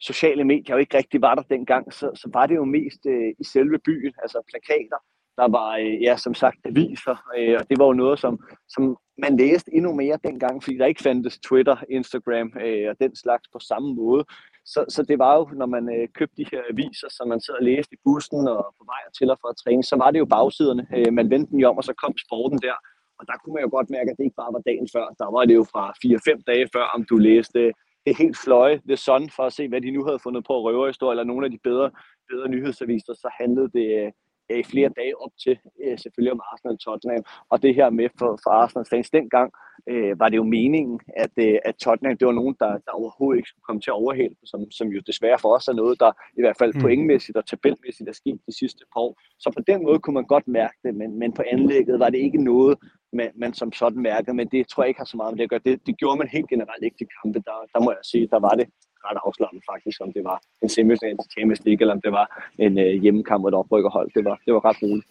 sociale 0.00 0.44
medier 0.44 0.74
jo 0.74 0.80
ikke 0.80 0.96
rigtig 0.96 1.22
var 1.22 1.34
der 1.34 1.42
dengang, 1.42 1.92
så, 1.92 2.10
så 2.14 2.30
var 2.32 2.46
det 2.46 2.54
jo 2.54 2.64
mest 2.64 3.06
øh, 3.06 3.30
i 3.38 3.44
selve 3.44 3.78
byen, 3.78 4.14
altså 4.22 4.42
plakater, 4.50 4.98
der 5.36 5.48
var, 5.48 5.76
øh, 5.76 6.02
ja, 6.02 6.16
som 6.16 6.34
sagt, 6.34 6.58
aviser, 6.64 7.16
øh, 7.38 7.56
og 7.60 7.68
det 7.68 7.78
var 7.78 7.86
jo 7.86 7.92
noget, 7.92 8.18
som, 8.18 8.34
som 8.68 8.96
man 9.18 9.36
læste 9.36 9.74
endnu 9.74 9.94
mere 9.94 10.18
dengang, 10.24 10.62
fordi 10.62 10.76
der 10.78 10.86
ikke 10.86 11.02
fandtes 11.02 11.38
Twitter, 11.38 11.76
Instagram 11.90 12.52
øh, 12.64 12.90
og 12.90 12.96
den 13.00 13.16
slags 13.16 13.44
på 13.52 13.58
samme 13.58 13.94
måde. 13.94 14.24
Så, 14.72 14.84
så 14.88 15.02
det 15.02 15.18
var 15.18 15.36
jo, 15.36 15.44
når 15.60 15.66
man 15.66 15.84
øh, 15.96 16.08
købte 16.18 16.36
de 16.36 16.46
her 16.52 16.62
aviser, 16.72 17.08
som 17.10 17.28
man 17.28 17.40
sad 17.40 17.54
og 17.54 17.64
læste 17.64 17.94
i 17.94 18.02
bussen 18.04 18.48
og 18.48 18.74
på 18.78 18.84
vej 18.92 19.02
til 19.18 19.30
og 19.30 19.38
fra 19.40 19.50
at 19.50 19.56
træne, 19.62 19.84
så 19.84 19.96
var 19.96 20.10
det 20.10 20.18
jo 20.18 20.28
bagsiderne. 20.36 20.86
Øh, 20.96 21.12
man 21.12 21.30
vendte 21.30 21.50
den 21.50 21.60
jo 21.60 21.68
om, 21.68 21.76
og 21.76 21.84
så 21.84 21.94
kom 22.02 22.14
sporten 22.26 22.58
der. 22.58 22.76
Og 23.18 23.26
der 23.28 23.36
kunne 23.38 23.54
man 23.54 23.64
jo 23.66 23.70
godt 23.76 23.90
mærke, 23.90 24.10
at 24.10 24.16
det 24.18 24.24
ikke 24.24 24.42
bare 24.42 24.52
var 24.56 24.62
dagen 24.70 24.88
før. 24.94 25.06
Der 25.20 25.28
var 25.36 25.44
det 25.44 25.54
jo 25.54 25.64
fra 25.72 25.84
4-5 26.06 26.42
dage 26.50 26.66
før, 26.74 26.84
om 26.94 27.04
du 27.10 27.16
læste 27.16 27.72
det 28.06 28.16
helt 28.16 28.38
fløje, 28.44 28.80
The 28.88 28.96
Sun, 28.96 29.30
for 29.36 29.42
at 29.46 29.52
se, 29.52 29.68
hvad 29.68 29.80
de 29.80 29.90
nu 29.90 30.04
havde 30.04 30.24
fundet 30.26 30.44
på 30.44 30.54
røverhistorie, 30.64 31.12
eller 31.12 31.24
nogle 31.24 31.46
af 31.46 31.52
de 31.52 31.58
bedre, 31.68 31.90
bedre 32.30 32.48
nyhedsaviser, 32.48 33.14
så 33.14 33.28
handlede 33.40 33.70
det, 33.78 33.86
øh, 34.00 34.12
i 34.58 34.70
flere 34.72 34.90
dage 35.00 35.20
op 35.24 35.30
til 35.44 35.58
øh, 35.84 35.98
selvfølgelig 35.98 36.32
om 36.32 36.40
Arsenal 36.52 36.74
og 36.74 36.80
Tottenham. 36.80 37.24
Og 37.52 37.62
det 37.62 37.74
her 37.74 37.90
med 37.90 38.08
for, 38.18 38.38
for 38.42 38.50
Arsenal 38.50 38.86
fans 38.90 39.10
dengang, 39.10 39.52
øh, 39.90 40.20
var 40.20 40.28
det 40.28 40.36
jo 40.36 40.44
meningen, 40.58 41.00
at, 41.16 41.34
øh, 41.36 41.58
at 41.64 41.74
Tottenham, 41.74 42.16
det 42.18 42.26
var 42.26 42.32
nogen, 42.40 42.56
der, 42.60 42.70
der 42.86 42.92
overhovedet 43.00 43.38
ikke 43.38 43.48
skulle 43.48 43.68
komme 43.68 43.80
til 43.80 43.90
at 43.90 44.00
overhælde, 44.02 44.36
som, 44.44 44.70
som 44.70 44.88
jo 44.88 45.00
desværre 45.06 45.38
for 45.38 45.50
os 45.56 45.68
er 45.68 45.72
noget, 45.82 46.00
der 46.00 46.12
i 46.38 46.40
hvert 46.42 46.58
fald 46.58 46.74
mm. 46.74 46.80
pointmæssigt 46.80 47.36
og 47.38 47.46
tabelmæssigt 47.46 48.08
er 48.08 48.12
sket 48.12 48.40
de 48.48 48.58
sidste 48.58 48.82
par 48.92 49.00
år. 49.00 49.12
Så 49.38 49.48
på 49.56 49.62
den 49.66 49.82
måde 49.82 49.98
kunne 49.98 50.14
man 50.14 50.26
godt 50.34 50.48
mærke 50.48 50.76
det, 50.84 50.94
men, 50.94 51.18
men 51.18 51.32
på 51.32 51.42
anlægget 51.52 51.98
var 51.98 52.10
det 52.10 52.18
ikke 52.18 52.44
noget, 52.44 52.78
man, 53.12 53.30
man 53.34 53.52
som 53.54 53.72
sådan 53.72 54.02
mærkede, 54.02 54.36
men 54.36 54.48
det 54.48 54.68
tror 54.68 54.82
jeg 54.82 54.88
ikke 54.88 55.00
har 55.00 55.12
så 55.12 55.16
meget 55.16 55.32
med 55.32 55.38
det 55.38 55.44
at 55.44 55.50
gøre. 55.50 55.60
Det, 55.64 55.86
det 55.86 55.98
gjorde 55.98 56.18
man 56.18 56.28
helt 56.28 56.48
generelt 56.48 56.84
ikke 56.84 56.96
til 56.96 57.08
kampe. 57.22 57.38
Der, 57.38 57.56
der 57.74 57.80
må 57.84 57.90
jeg 57.90 58.04
sige, 58.12 58.26
der 58.26 58.40
var 58.40 58.54
det 58.60 58.66
ret 59.08 59.18
afslappet 59.26 59.62
faktisk, 59.72 59.98
om 60.04 60.12
det 60.12 60.24
var 60.24 60.38
en 60.62 60.68
semifinal 60.68 61.16
til 61.22 61.30
Champions 61.36 61.62
League, 61.66 61.80
eller 61.82 61.94
om 61.94 62.00
det 62.06 62.12
var 62.12 62.26
en 62.58 62.78
øh, 62.78 63.02
hjemmekamp 63.02 63.40
mod 63.42 63.50
et 63.50 63.54
oprykkerhold. 63.54 64.08
Det 64.16 64.24
var, 64.24 64.36
det 64.44 64.54
var 64.54 64.64
ret 64.64 64.82
roligt. 64.82 65.06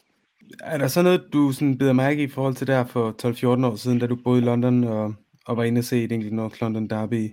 Er 0.63 0.77
der 0.77 0.87
så 0.87 1.01
noget, 1.01 1.23
du 1.33 1.51
sådan 1.51 1.77
beder 1.77 1.93
mærke 1.93 2.23
i 2.23 2.27
forhold 2.27 2.55
til 2.55 2.67
der 2.67 2.83
for 2.85 3.15
12-14 3.63 3.65
år 3.65 3.75
siden, 3.75 3.99
da 3.99 4.07
du 4.07 4.15
boede 4.15 4.41
i 4.41 4.45
London 4.45 4.83
og, 4.83 5.13
og 5.45 5.57
var 5.57 5.63
inde 5.63 5.79
og 5.79 5.83
se 5.83 6.03
et 6.03 6.11
enkelt 6.11 6.33
North 6.33 6.61
London 6.61 6.87
Derby 6.87 7.31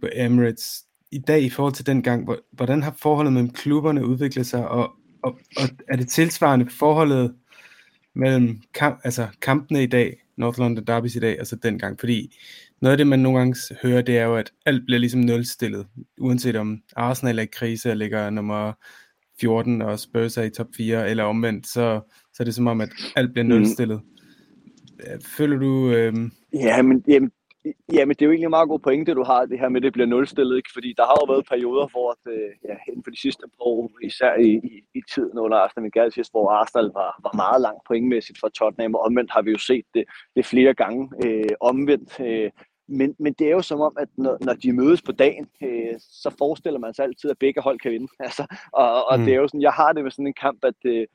på 0.00 0.08
Emirates? 0.12 0.84
I 1.12 1.18
dag 1.18 1.42
i 1.42 1.50
forhold 1.50 1.74
til 1.74 1.86
den 1.86 2.02
gang, 2.02 2.28
hvordan 2.52 2.82
har 2.82 2.94
forholdet 2.98 3.32
mellem 3.32 3.50
klubberne 3.50 4.06
udviklet 4.06 4.46
sig, 4.46 4.68
og, 4.68 4.92
og, 5.22 5.38
og 5.56 5.68
er 5.88 5.96
det 5.96 6.08
tilsvarende 6.08 6.70
forholdet 6.70 7.34
mellem 8.14 8.60
kamp, 8.74 9.00
altså 9.04 9.26
kampene 9.42 9.82
i 9.82 9.86
dag, 9.86 10.23
North 10.36 10.58
London 10.58 10.84
Derbys 10.84 11.16
i 11.16 11.20
dag, 11.20 11.38
altså 11.38 11.56
dengang? 11.56 12.00
Fordi 12.00 12.36
noget 12.80 12.92
af 12.92 12.98
det, 12.98 13.06
man 13.06 13.18
nogle 13.18 13.38
gange 13.38 13.56
hører, 13.82 14.02
det 14.02 14.18
er 14.18 14.24
jo, 14.24 14.36
at 14.36 14.52
alt 14.66 14.84
bliver 14.84 14.98
ligesom 14.98 15.20
nulstillet, 15.20 15.86
uanset 16.20 16.56
om 16.56 16.82
Arsenal 16.96 17.38
er 17.38 17.42
i 17.42 17.46
krise 17.46 17.90
og 17.90 17.96
ligger 17.96 18.30
nummer 18.30 18.72
14, 19.40 19.82
og 19.82 19.98
Spurs 19.98 20.36
er 20.36 20.42
i 20.42 20.50
top 20.50 20.68
4, 20.76 21.10
eller 21.10 21.24
omvendt, 21.24 21.66
så, 21.66 22.00
så 22.32 22.42
er 22.42 22.44
det 22.44 22.54
som 22.54 22.66
om, 22.66 22.80
at 22.80 22.90
alt 23.16 23.32
bliver 23.32 23.44
mhm. 23.44 23.52
nulstillet. 23.52 24.00
Mm. 24.04 25.20
Føler 25.36 25.56
du... 25.56 25.90
Øh... 25.90 26.14
Ja, 26.52 26.82
men, 26.82 27.04
jamen, 27.08 27.30
Ja, 27.92 28.04
men 28.04 28.14
det 28.16 28.22
er 28.22 28.26
jo 28.26 28.32
egentlig 28.32 28.44
en 28.44 28.50
meget 28.50 28.68
god 28.68 28.78
pointe, 28.78 29.14
du 29.14 29.22
har, 29.22 29.46
det 29.46 29.58
her 29.58 29.68
med, 29.68 29.80
at 29.80 29.82
det 29.82 29.92
bliver 29.92 30.06
nulstillet, 30.06 30.56
ikke? 30.56 30.70
fordi 30.72 30.94
der 30.96 31.04
har 31.06 31.16
jo 31.20 31.32
været 31.32 31.46
perioder, 31.48 31.86
hvor 31.86 32.18
det, 32.24 32.32
øh, 32.32 32.50
ja, 32.68 32.76
inden 32.88 33.04
for 33.04 33.10
de 33.10 33.20
sidste 33.20 33.42
par 33.42 33.66
år, 33.66 33.90
især 34.02 34.34
i, 34.34 34.50
i, 34.50 34.84
i 34.94 35.00
tiden 35.14 35.38
under 35.38 35.58
Arsenal 35.58 35.82
Wenger 35.82 36.10
sidst, 36.10 36.32
hvor 36.32 36.50
Arsenal 36.50 36.90
var, 36.94 37.20
var 37.22 37.36
meget 37.36 37.60
langt 37.60 37.82
pointmæssigt 37.86 38.40
fra 38.40 38.48
Tottenham, 38.48 38.94
og 38.94 39.00
omvendt 39.00 39.30
har 39.30 39.42
vi 39.42 39.50
jo 39.50 39.58
set 39.58 39.84
det, 39.94 40.04
det 40.36 40.46
flere 40.46 40.74
gange 40.74 41.10
øh, 41.24 41.54
omvendt. 41.60 42.20
Øh, 42.20 42.50
men, 42.88 43.14
men 43.18 43.32
det 43.32 43.46
er 43.46 43.50
jo 43.50 43.62
som 43.62 43.80
om, 43.80 43.96
at 43.98 44.08
når, 44.16 44.36
når 44.40 44.54
de 44.54 44.72
mødes 44.72 45.02
på 45.02 45.12
dagen, 45.12 45.46
øh, 45.62 45.94
så 45.98 46.34
forestiller 46.38 46.80
man 46.80 46.94
sig 46.94 47.04
altid, 47.04 47.30
at 47.30 47.38
begge 47.38 47.60
hold 47.60 47.78
kan 47.78 47.92
vinde. 47.92 48.08
Altså, 48.26 48.44
og 48.72 49.08
og 49.10 49.18
mm. 49.18 49.24
det 49.24 49.34
er 49.34 49.38
jo 49.38 49.48
sådan, 49.48 49.62
jeg 49.62 49.72
har 49.72 49.92
det 49.92 50.02
med 50.02 50.10
sådan 50.10 50.26
en 50.26 50.40
kamp, 50.40 50.64
at 50.64 50.80
øh, 50.84 51.06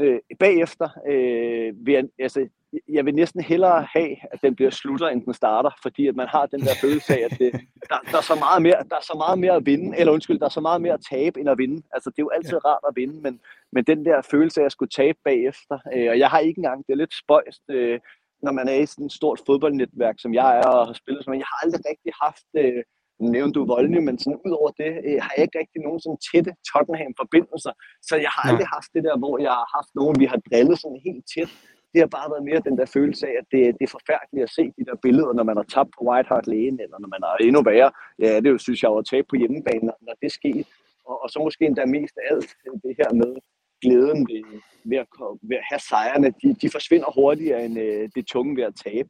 øh 0.00 0.20
bagefter 0.38 0.88
øh, 1.08 1.86
vil 1.86 1.94
jeg, 1.94 2.04
altså, 2.18 2.48
jeg 2.88 3.04
vil 3.04 3.14
næsten 3.14 3.40
hellere 3.40 3.86
have, 3.92 4.16
at 4.32 4.38
den 4.42 4.54
bliver 4.54 4.70
slutter, 4.70 5.08
end 5.08 5.24
den 5.24 5.34
starter, 5.34 5.70
fordi 5.82 6.06
at 6.06 6.16
man 6.16 6.28
har 6.28 6.46
den 6.46 6.60
der 6.60 6.74
følelse 6.80 7.14
af, 7.14 7.24
at 7.30 7.38
det, 7.38 7.52
der, 7.90 7.98
der, 8.10 8.18
er 8.18 8.22
så 8.32 8.34
meget 8.34 8.62
mere, 8.62 8.78
der 8.90 8.96
er 8.96 9.06
så 9.10 9.14
meget 9.16 9.38
mere 9.38 9.56
at 9.56 9.66
vinde, 9.66 9.98
eller 9.98 10.12
undskyld, 10.12 10.38
der 10.38 10.44
er 10.44 10.56
så 10.58 10.60
meget 10.60 10.82
mere 10.82 10.92
at 10.92 11.06
tabe, 11.10 11.40
end 11.40 11.50
at 11.50 11.58
vinde. 11.58 11.82
Altså, 11.94 12.10
det 12.10 12.18
er 12.18 12.26
jo 12.26 12.30
altid 12.36 12.58
ja. 12.64 12.68
rart 12.68 12.84
at 12.88 12.96
vinde, 12.96 13.20
men, 13.20 13.40
men 13.72 13.84
den 13.84 14.04
der 14.04 14.22
følelse 14.22 14.60
af 14.60 14.64
at 14.64 14.72
skulle 14.72 14.90
tabe 14.90 15.18
bagefter, 15.24 15.78
øh, 15.94 16.10
og 16.10 16.18
jeg 16.18 16.28
har 16.30 16.38
ikke 16.38 16.58
engang, 16.58 16.86
det 16.86 16.92
er 16.92 17.02
lidt 17.02 17.14
spøjst, 17.22 17.62
øh, 17.70 18.00
når 18.42 18.52
man 18.52 18.68
er 18.68 18.74
i 18.74 18.86
sådan 18.86 19.06
et 19.06 19.12
stort 19.12 19.40
fodboldnetværk, 19.46 20.14
som 20.18 20.34
jeg 20.34 20.58
er 20.58 20.68
og 20.68 20.86
har 20.86 20.92
spillet, 20.92 21.26
men 21.26 21.38
jeg 21.38 21.46
har 21.50 21.58
aldrig 21.64 21.82
rigtig 21.90 22.12
haft 22.22 22.48
øh, 22.56 22.82
nævnte 23.20 23.54
du 23.58 23.64
voldelig, 23.74 24.02
men 24.08 24.18
sådan 24.18 24.40
ud 24.46 24.52
over 24.60 24.70
det, 24.82 24.92
øh, 25.06 25.18
har 25.24 25.32
jeg 25.36 25.44
ikke 25.46 25.58
rigtig 25.62 25.80
nogen 25.86 26.00
sådan 26.00 26.20
tætte 26.28 26.52
Tottenham-forbindelser. 26.70 27.72
Så 28.08 28.14
jeg 28.24 28.30
har 28.34 28.42
aldrig 28.50 28.68
haft 28.76 28.90
det 28.94 29.02
der, 29.08 29.16
hvor 29.22 29.34
jeg 29.46 29.52
har 29.60 29.68
haft 29.76 29.90
nogen, 29.98 30.14
vi 30.22 30.26
har 30.32 30.40
drillet 30.48 30.76
sådan 30.82 31.00
helt 31.08 31.24
tæt. 31.34 31.50
Det 31.92 32.00
har 32.04 32.10
bare 32.16 32.30
været 32.32 32.44
mere 32.48 32.66
den 32.68 32.76
der 32.80 32.86
følelse 32.96 33.24
af, 33.30 33.34
at 33.40 33.46
det, 33.52 33.60
det 33.78 33.84
er 33.88 33.96
forfærdeligt 33.98 34.46
at 34.48 34.54
se 34.58 34.64
de 34.78 34.84
der 34.88 34.96
billeder, 35.06 35.32
når 35.38 35.46
man 35.50 35.56
har 35.60 35.66
tabt 35.74 35.90
på 35.96 36.00
White 36.08 36.28
Hart 36.32 36.46
Lane, 36.52 36.78
eller 36.84 36.98
når 37.02 37.10
man 37.14 37.22
har 37.26 37.36
endnu 37.48 37.62
værre. 37.70 37.90
Ja, 38.24 38.36
det 38.40 38.46
er 38.46 38.54
jo, 38.56 38.64
synes 38.66 38.80
jeg, 38.82 38.90
at 38.98 39.06
tabe 39.12 39.26
på 39.30 39.36
hjemmebane, 39.42 39.90
når 40.06 40.14
det 40.22 40.30
sker. 40.38 40.58
Og, 41.08 41.16
og 41.22 41.28
så 41.30 41.38
måske 41.46 41.64
endda 41.64 41.84
mest 41.96 42.14
af 42.20 42.24
alt 42.32 42.50
det 42.84 42.94
her 43.00 43.10
med, 43.22 43.32
glæden 43.82 44.20
ved, 44.30 44.44
ved, 44.90 44.98
at, 45.04 45.06
ved 45.48 45.56
at 45.56 45.68
have 45.70 45.82
sejrene, 45.90 46.28
de, 46.42 46.48
de 46.62 46.68
forsvinder 46.76 47.10
hurtigere 47.18 47.64
end 47.64 47.78
øh, 47.78 48.08
det 48.14 48.26
tunge 48.26 48.56
ved 48.56 48.64
at 48.64 48.76
tabe. 48.86 49.08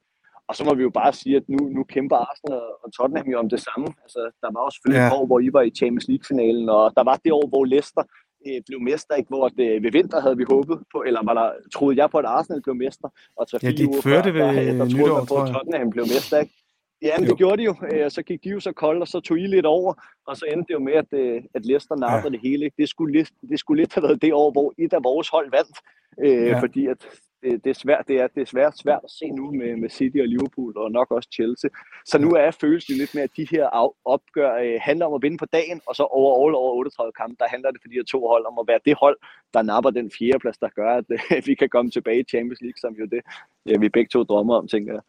Og 0.49 0.57
så 0.57 0.65
må 0.65 0.75
vi 0.75 0.83
jo 0.83 0.91
bare 0.91 1.13
sige, 1.13 1.37
at 1.37 1.47
nu, 1.49 1.61
nu 1.77 1.83
kæmper 1.85 2.17
Arsenal 2.17 2.65
og 2.83 2.93
Tottenham 2.97 3.29
jo 3.33 3.39
om 3.39 3.49
det 3.49 3.61
samme. 3.69 3.89
Altså, 4.05 4.21
der 4.43 4.49
var 4.55 4.61
også 4.61 4.77
selvfølgelig 4.77 5.03
ja. 5.03 5.07
et 5.07 5.19
år, 5.19 5.27
hvor 5.27 5.41
I 5.41 5.49
var 5.53 5.63
i 5.63 5.71
Champions 5.71 6.09
League-finalen, 6.09 6.69
og 6.69 6.93
der 6.97 7.05
var 7.11 7.17
det 7.25 7.33
år, 7.33 7.47
hvor 7.53 7.65
Leicester 7.65 8.03
øh, 8.47 8.61
blev 8.67 8.81
mester, 8.81 9.15
ikke? 9.15 9.29
hvor 9.29 9.49
det, 9.49 9.69
øh, 9.75 9.83
ved 9.85 9.93
vinter 9.93 10.21
havde 10.21 10.37
vi 10.37 10.45
håbet 10.55 10.79
på, 10.93 10.99
eller 11.09 11.21
var 11.29 11.35
der, 11.41 11.49
troede 11.75 11.97
jeg 12.01 12.11
på, 12.11 12.19
at 12.19 12.25
Arsenal 12.25 12.63
blev 12.63 12.77
mester, 12.85 13.09
og 13.39 13.47
så 13.51 13.59
ja, 13.63 13.71
de 13.81 13.85
førte 14.03 14.35
ved 14.35 14.41
der, 14.41 14.53
der 14.81 14.89
troede 14.95 15.13
man 15.19 15.27
på, 15.33 15.37
at 15.43 15.49
Tottenham 15.55 15.91
blev 15.91 16.05
mester. 16.15 16.39
Ikke? 16.43 16.55
Ja, 17.03 17.19
men 17.19 17.29
det 17.29 17.39
gjorde 17.39 17.57
de 17.57 17.65
jo. 17.71 17.75
Øh, 17.93 18.11
så 18.11 18.23
gik 18.23 18.45
de 18.45 18.49
jo 18.49 18.61
så 18.61 18.73
koldt, 18.73 19.03
og 19.03 19.09
så 19.09 19.21
tog 19.21 19.39
I 19.39 19.47
lidt 19.47 19.67
over, 19.67 19.93
og 20.27 20.37
så 20.37 20.45
endte 20.53 20.69
det 20.69 20.75
jo 20.75 20.79
med, 20.79 20.93
at, 20.93 21.11
øh, 21.13 21.43
at 21.55 21.67
Leicester 21.67 21.97
nappede 21.97 22.31
ja. 22.31 22.31
det 22.31 22.41
hele. 22.41 22.71
Det 22.79 22.89
skulle, 22.89 23.13
lidt, 23.19 23.31
det 23.51 23.59
skulle 23.59 23.83
lidt 23.83 23.95
have 23.95 24.03
været 24.03 24.23
det 24.23 24.33
år, 24.33 24.51
hvor 24.53 24.75
et 24.79 24.93
af 24.93 25.05
vores 25.05 25.29
hold 25.29 25.51
vandt, 25.51 25.77
øh, 26.25 26.47
ja. 26.47 26.61
fordi 26.61 26.87
at 26.87 27.01
det, 27.43 27.65
det, 27.65 27.71
er 27.71 27.75
svært, 27.85 28.05
det 28.09 28.17
er 28.21 28.27
desværre 28.27 28.73
svært 28.83 29.01
at 29.05 29.11
se 29.11 29.27
nu 29.31 29.51
med, 29.51 29.77
med 29.77 29.91
City 29.91 30.19
og 30.25 30.29
Liverpool, 30.29 30.73
og 30.77 30.93
nok 30.93 31.11
også 31.11 31.29
Chelsea. 31.33 31.71
Så 32.07 32.19
nu 32.19 32.31
er 32.31 32.51
følelsen 32.51 32.97
lidt 32.97 33.15
med, 33.15 33.23
at 33.23 33.31
de 33.37 33.47
her 33.51 33.65
opgør 34.05 34.53
øh, 34.65 34.79
handler 34.83 35.07
om 35.07 35.15
at 35.15 35.23
vinde 35.23 35.39
på 35.39 35.47
dagen, 35.53 35.81
og 35.87 35.95
så 35.97 36.03
over 36.03 36.33
all 36.43 36.55
over 36.55 36.73
38 36.73 37.13
kampe, 37.21 37.37
der 37.39 37.49
handler 37.49 37.71
det 37.71 37.81
for 37.83 37.89
de 37.89 37.95
her 37.95 38.05
to 38.05 38.21
hold 38.33 38.45
om 38.51 38.57
at 38.63 38.69
være 38.71 38.81
det 38.85 38.95
hold, 39.03 39.17
der 39.55 39.63
napper 39.63 39.91
den 39.91 40.11
fjerde 40.19 40.39
plads, 40.39 40.59
der 40.59 40.69
gør, 40.69 40.91
at 41.01 41.05
øh, 41.11 41.43
vi 41.49 41.55
kan 41.55 41.69
komme 41.69 41.91
tilbage 41.91 42.21
i 42.21 42.29
Champions 42.33 42.61
League, 42.61 42.81
som 42.85 42.93
jo 43.01 43.07
det, 43.15 43.21
ja, 43.67 43.79
vi 43.79 43.89
begge 43.89 44.09
to 44.13 44.23
drømmer 44.23 44.55
om, 44.55 44.69
tænker 44.69 44.93
jeg. 44.93 45.03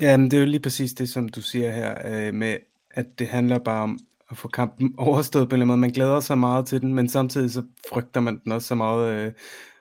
Ja, 0.00 0.16
men 0.16 0.30
det 0.30 0.36
er 0.36 0.40
jo 0.40 0.46
lige 0.46 0.66
præcis 0.66 0.92
det, 0.92 1.08
som 1.08 1.28
du 1.28 1.42
siger 1.42 1.70
her, 1.70 1.92
øh, 2.10 2.34
med 2.34 2.56
at 2.90 3.18
det 3.18 3.28
handler 3.28 3.58
bare 3.58 3.82
om 3.82 3.98
at 4.30 4.36
få 4.36 4.48
kampen 4.48 4.94
overstået 5.08 5.48
på 5.48 5.54
en 5.54 5.62
eller 5.62 5.64
anden 5.64 5.80
måde. 5.80 5.80
Man 5.80 5.90
glæder 5.90 6.20
sig 6.20 6.38
meget 6.38 6.66
til 6.66 6.80
den, 6.80 6.94
men 6.94 7.08
samtidig 7.08 7.50
så 7.50 7.62
frygter 7.92 8.20
man 8.20 8.40
den 8.44 8.52
også 8.52 8.68
så 8.68 8.74
meget. 8.74 9.26
Øh, 9.26 9.32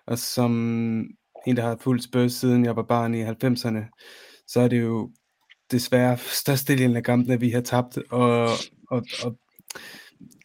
og 0.08 0.18
som 0.18 0.52
en, 1.46 1.56
der 1.56 1.64
har 1.64 1.78
fulgt 1.82 2.04
Spurs 2.04 2.32
siden 2.32 2.66
jeg 2.66 2.76
var 2.76 2.84
barn 2.84 3.14
i 3.14 3.24
90'erne, 3.24 4.02
så 4.48 4.60
er 4.60 4.68
det 4.68 4.82
jo 4.82 5.12
desværre 5.72 6.18
størstedelen 6.18 6.96
af 6.96 7.04
kampene, 7.04 7.40
vi 7.40 7.50
har 7.50 7.62
tabt, 7.62 7.98
og, 8.12 8.50
og, 8.92 9.04
og 9.24 9.38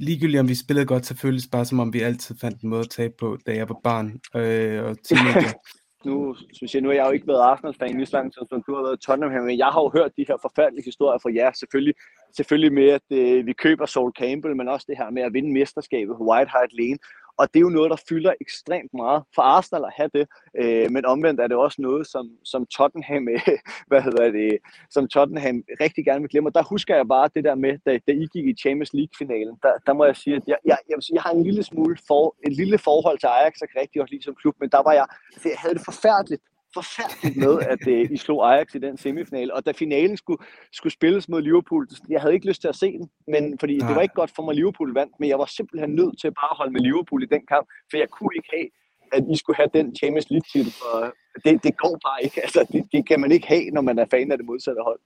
ligegyldigt 0.00 0.40
om 0.40 0.48
vi 0.48 0.54
spillede 0.54 0.86
godt, 0.86 1.06
så 1.06 1.16
føles 1.16 1.48
bare 1.52 1.64
som 1.64 1.80
om 1.80 1.92
vi 1.92 2.00
altid 2.00 2.34
fandt 2.40 2.62
en 2.62 2.68
måde 2.68 2.80
at 2.80 2.90
tabe 2.90 3.14
på, 3.18 3.38
da 3.46 3.54
jeg 3.54 3.68
var 3.68 3.80
barn 3.84 4.20
øh, 4.36 4.84
og 4.84 4.96
teenager. 5.04 5.52
nu 6.08 6.34
synes 6.52 6.74
jeg, 6.74 6.82
nu 6.82 6.88
har 6.88 6.94
jeg 6.94 7.06
jo 7.06 7.10
ikke 7.10 7.26
været 7.26 7.40
Arsenal-fan 7.40 7.96
lige 7.96 8.06
så 8.06 8.16
lang 8.16 8.32
tid, 8.32 8.42
som 8.48 8.62
du 8.66 8.74
har 8.74 8.82
været 8.82 9.00
Tottenham, 9.00 9.44
men 9.44 9.58
jeg 9.58 9.66
har 9.66 9.80
jo 9.82 9.90
hørt 9.96 10.16
de 10.16 10.24
her 10.28 10.36
forfærdelige 10.42 10.84
historier 10.84 11.18
fra 11.22 11.34
jer, 11.34 11.52
selvfølgelig, 11.52 11.94
selvfølgelig 12.36 12.72
med, 12.72 12.88
at 12.98 13.06
øh, 13.10 13.46
vi 13.46 13.52
køber 13.52 13.86
Saul 13.86 14.12
Campbell, 14.20 14.56
men 14.56 14.68
også 14.68 14.86
det 14.88 14.96
her 14.96 15.10
med 15.10 15.22
at 15.22 15.32
vinde 15.32 15.52
mesterskabet 15.52 16.16
på 16.16 16.24
White 16.30 16.50
Hart 16.50 16.72
Lane, 16.72 16.98
og 17.38 17.48
det 17.48 17.56
er 17.56 17.66
jo 17.68 17.68
noget, 17.68 17.90
der 17.90 17.96
fylder 18.08 18.32
ekstremt 18.40 18.94
meget 18.94 19.22
for 19.34 19.42
Arsenal 19.42 19.84
at 19.84 19.92
have 19.96 20.10
det. 20.14 20.24
Øh, 20.60 20.90
men 20.90 21.04
omvendt 21.04 21.40
er 21.40 21.46
det 21.46 21.56
også 21.56 21.82
noget, 21.82 22.06
som, 22.06 22.30
som 22.44 22.66
Tottenham, 22.66 23.28
øh, 23.28 23.48
hvad 23.90 24.02
hedder 24.02 24.30
det, 24.30 24.58
som 24.90 25.08
Tottenham 25.08 25.62
rigtig 25.80 26.04
gerne 26.04 26.20
vil 26.20 26.30
glemme. 26.30 26.48
Og 26.48 26.54
der 26.54 26.62
husker 26.62 26.96
jeg 26.96 27.08
bare 27.08 27.28
det 27.34 27.44
der 27.44 27.54
med, 27.54 27.78
da, 27.86 27.98
da 28.08 28.12
I 28.12 28.26
gik 28.34 28.46
i 28.46 28.54
Champions 28.62 28.92
League-finalen, 28.92 29.56
der, 29.62 29.72
der 29.86 29.92
må 29.92 30.04
jeg 30.04 30.16
sige, 30.16 30.36
at 30.36 30.42
jeg, 30.46 30.58
jeg, 30.64 30.78
jeg, 30.88 30.96
vil 30.96 31.02
sige, 31.02 31.14
jeg 31.14 31.22
har 31.22 31.32
en 31.32 31.42
lille 31.42 31.62
smule 31.62 31.96
for, 32.08 32.36
et 32.46 32.52
lille 32.52 32.78
forhold 32.78 33.18
til 33.18 33.26
Ajax, 33.26 33.52
og 33.62 33.68
kan 33.68 33.80
rigtig 33.80 34.02
også 34.02 34.14
lide 34.14 34.24
som 34.24 34.34
klub, 34.34 34.54
men 34.60 34.68
der 34.68 34.82
var 34.82 34.92
jeg, 34.92 35.06
altså, 35.34 35.48
jeg 35.48 35.58
havde 35.58 35.74
det 35.74 35.84
forfærdeligt 35.84 36.42
forfærdeligt 36.74 37.36
med, 37.36 37.54
at 37.60 37.82
uh, 37.86 38.12
I 38.14 38.16
slog 38.16 38.52
Ajax 38.52 38.74
i 38.74 38.78
den 38.78 38.96
semifinal. 38.96 39.52
Og 39.52 39.66
da 39.66 39.72
finalen 39.72 40.16
skulle, 40.16 40.42
skulle 40.72 40.92
spilles 40.92 41.28
mod 41.28 41.42
Liverpool, 41.42 41.88
jeg 42.08 42.20
havde 42.20 42.34
ikke 42.34 42.46
lyst 42.46 42.60
til 42.60 42.68
at 42.68 42.76
se 42.76 42.92
den, 42.92 43.10
men 43.28 43.58
fordi 43.58 43.76
Nej. 43.76 43.88
det 43.88 43.96
var 43.96 44.02
ikke 44.02 44.14
godt 44.14 44.32
for 44.36 44.42
mig, 44.42 44.52
at 44.52 44.56
Liverpool 44.56 44.94
vandt, 44.94 45.12
men 45.20 45.28
jeg 45.28 45.38
var 45.38 45.46
simpelthen 45.56 45.90
nødt 45.94 46.20
til 46.20 46.28
bare 46.40 46.50
at 46.50 46.56
holde 46.56 46.72
med 46.72 46.80
Liverpool 46.80 47.22
i 47.22 47.26
den 47.26 47.46
kamp, 47.46 47.66
for 47.90 47.96
jeg 47.96 48.08
kunne 48.08 48.34
ikke 48.36 48.50
have, 48.56 48.68
at 49.12 49.22
I 49.34 49.36
skulle 49.36 49.56
have 49.56 49.70
den 49.74 49.96
Champions 49.96 50.30
League 50.30 50.48
titel, 50.52 50.72
for 50.80 51.14
det, 51.44 51.64
det 51.64 51.76
går 51.76 51.98
bare 52.06 52.18
ikke. 52.24 52.40
Altså, 52.46 52.60
det, 52.72 52.82
det, 52.92 53.08
kan 53.08 53.20
man 53.20 53.32
ikke 53.32 53.46
have, 53.46 53.64
når 53.70 53.80
man 53.80 53.98
er 53.98 54.06
fan 54.10 54.32
af 54.32 54.38
det 54.38 54.46
modsatte 54.46 54.82
hold. 54.82 55.00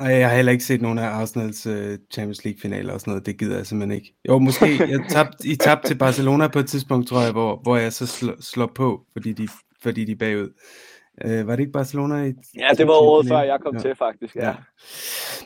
Og 0.00 0.10
jeg 0.10 0.28
har 0.28 0.36
heller 0.36 0.52
ikke 0.52 0.64
set 0.64 0.82
nogen 0.82 0.98
af 0.98 1.06
Arsenals 1.06 1.66
uh, 1.66 1.94
Champions 2.12 2.44
League-finaler 2.44 2.92
og 2.92 3.00
sådan 3.00 3.10
noget. 3.10 3.26
Det 3.26 3.38
gider 3.38 3.56
jeg 3.56 3.66
simpelthen 3.66 3.96
ikke. 3.98 4.14
Jo, 4.28 4.38
måske. 4.38 4.66
Jeg 4.92 5.00
tabt, 5.08 5.44
I 5.44 5.56
tabte 5.56 5.88
til 5.88 5.98
Barcelona 5.98 6.48
på 6.48 6.58
et 6.58 6.66
tidspunkt, 6.66 7.08
tror 7.08 7.22
jeg, 7.22 7.32
hvor, 7.32 7.60
hvor 7.62 7.76
jeg 7.76 7.92
så 7.92 8.06
slår, 8.06 8.34
slår 8.40 8.66
på, 8.66 9.06
fordi 9.12 9.32
de, 9.32 9.48
fordi 9.82 10.04
de 10.04 10.12
er 10.12 10.16
bagud. 10.16 10.50
Øh, 11.24 11.46
var 11.46 11.56
det 11.56 11.60
ikke 11.60 11.72
Barcelona? 11.72 12.24
I 12.24 12.34
ja, 12.56 12.68
det 12.78 12.86
var 12.86 12.94
året 12.94 13.28
før 13.28 13.40
jeg 13.40 13.58
kom 13.62 13.74
ja. 13.74 13.80
til, 13.80 13.94
faktisk. 13.94 14.36
Ja. 14.36 14.48
ja. 14.48 14.54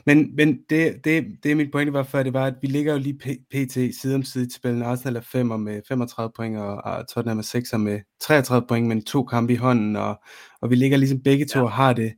Men, 0.06 0.36
men 0.36 0.58
det, 0.70 1.04
det, 1.04 1.26
det 1.42 1.56
mit 1.56 1.72
pointe 1.72 1.92
var 1.92 2.02
før, 2.02 2.22
det 2.22 2.32
var, 2.32 2.46
at 2.46 2.54
vi 2.62 2.66
ligger 2.66 2.92
jo 2.92 2.98
lige 2.98 3.18
pt. 3.50 3.72
side 4.00 4.14
om 4.14 4.22
side 4.22 4.46
til 4.46 4.54
spillet. 4.54 4.82
Arsenal 4.82 5.16
er 5.16 5.20
5 5.20 5.46
med 5.46 5.80
35 5.88 6.32
point, 6.36 6.58
og, 6.58 6.76
og 6.84 7.08
Tottenham 7.08 7.38
er 7.38 7.42
6 7.42 7.72
med 7.72 8.00
33 8.20 8.66
point, 8.68 8.88
men 8.88 9.04
to 9.04 9.24
kampe 9.24 9.52
i 9.52 9.56
hånden, 9.56 9.96
og, 9.96 10.20
og 10.60 10.70
vi 10.70 10.74
ligger 10.74 10.96
ligesom 10.96 11.22
begge 11.22 11.44
to 11.44 11.58
ja. 11.58 11.64
og 11.64 11.72
har 11.72 11.92
det 11.92 12.12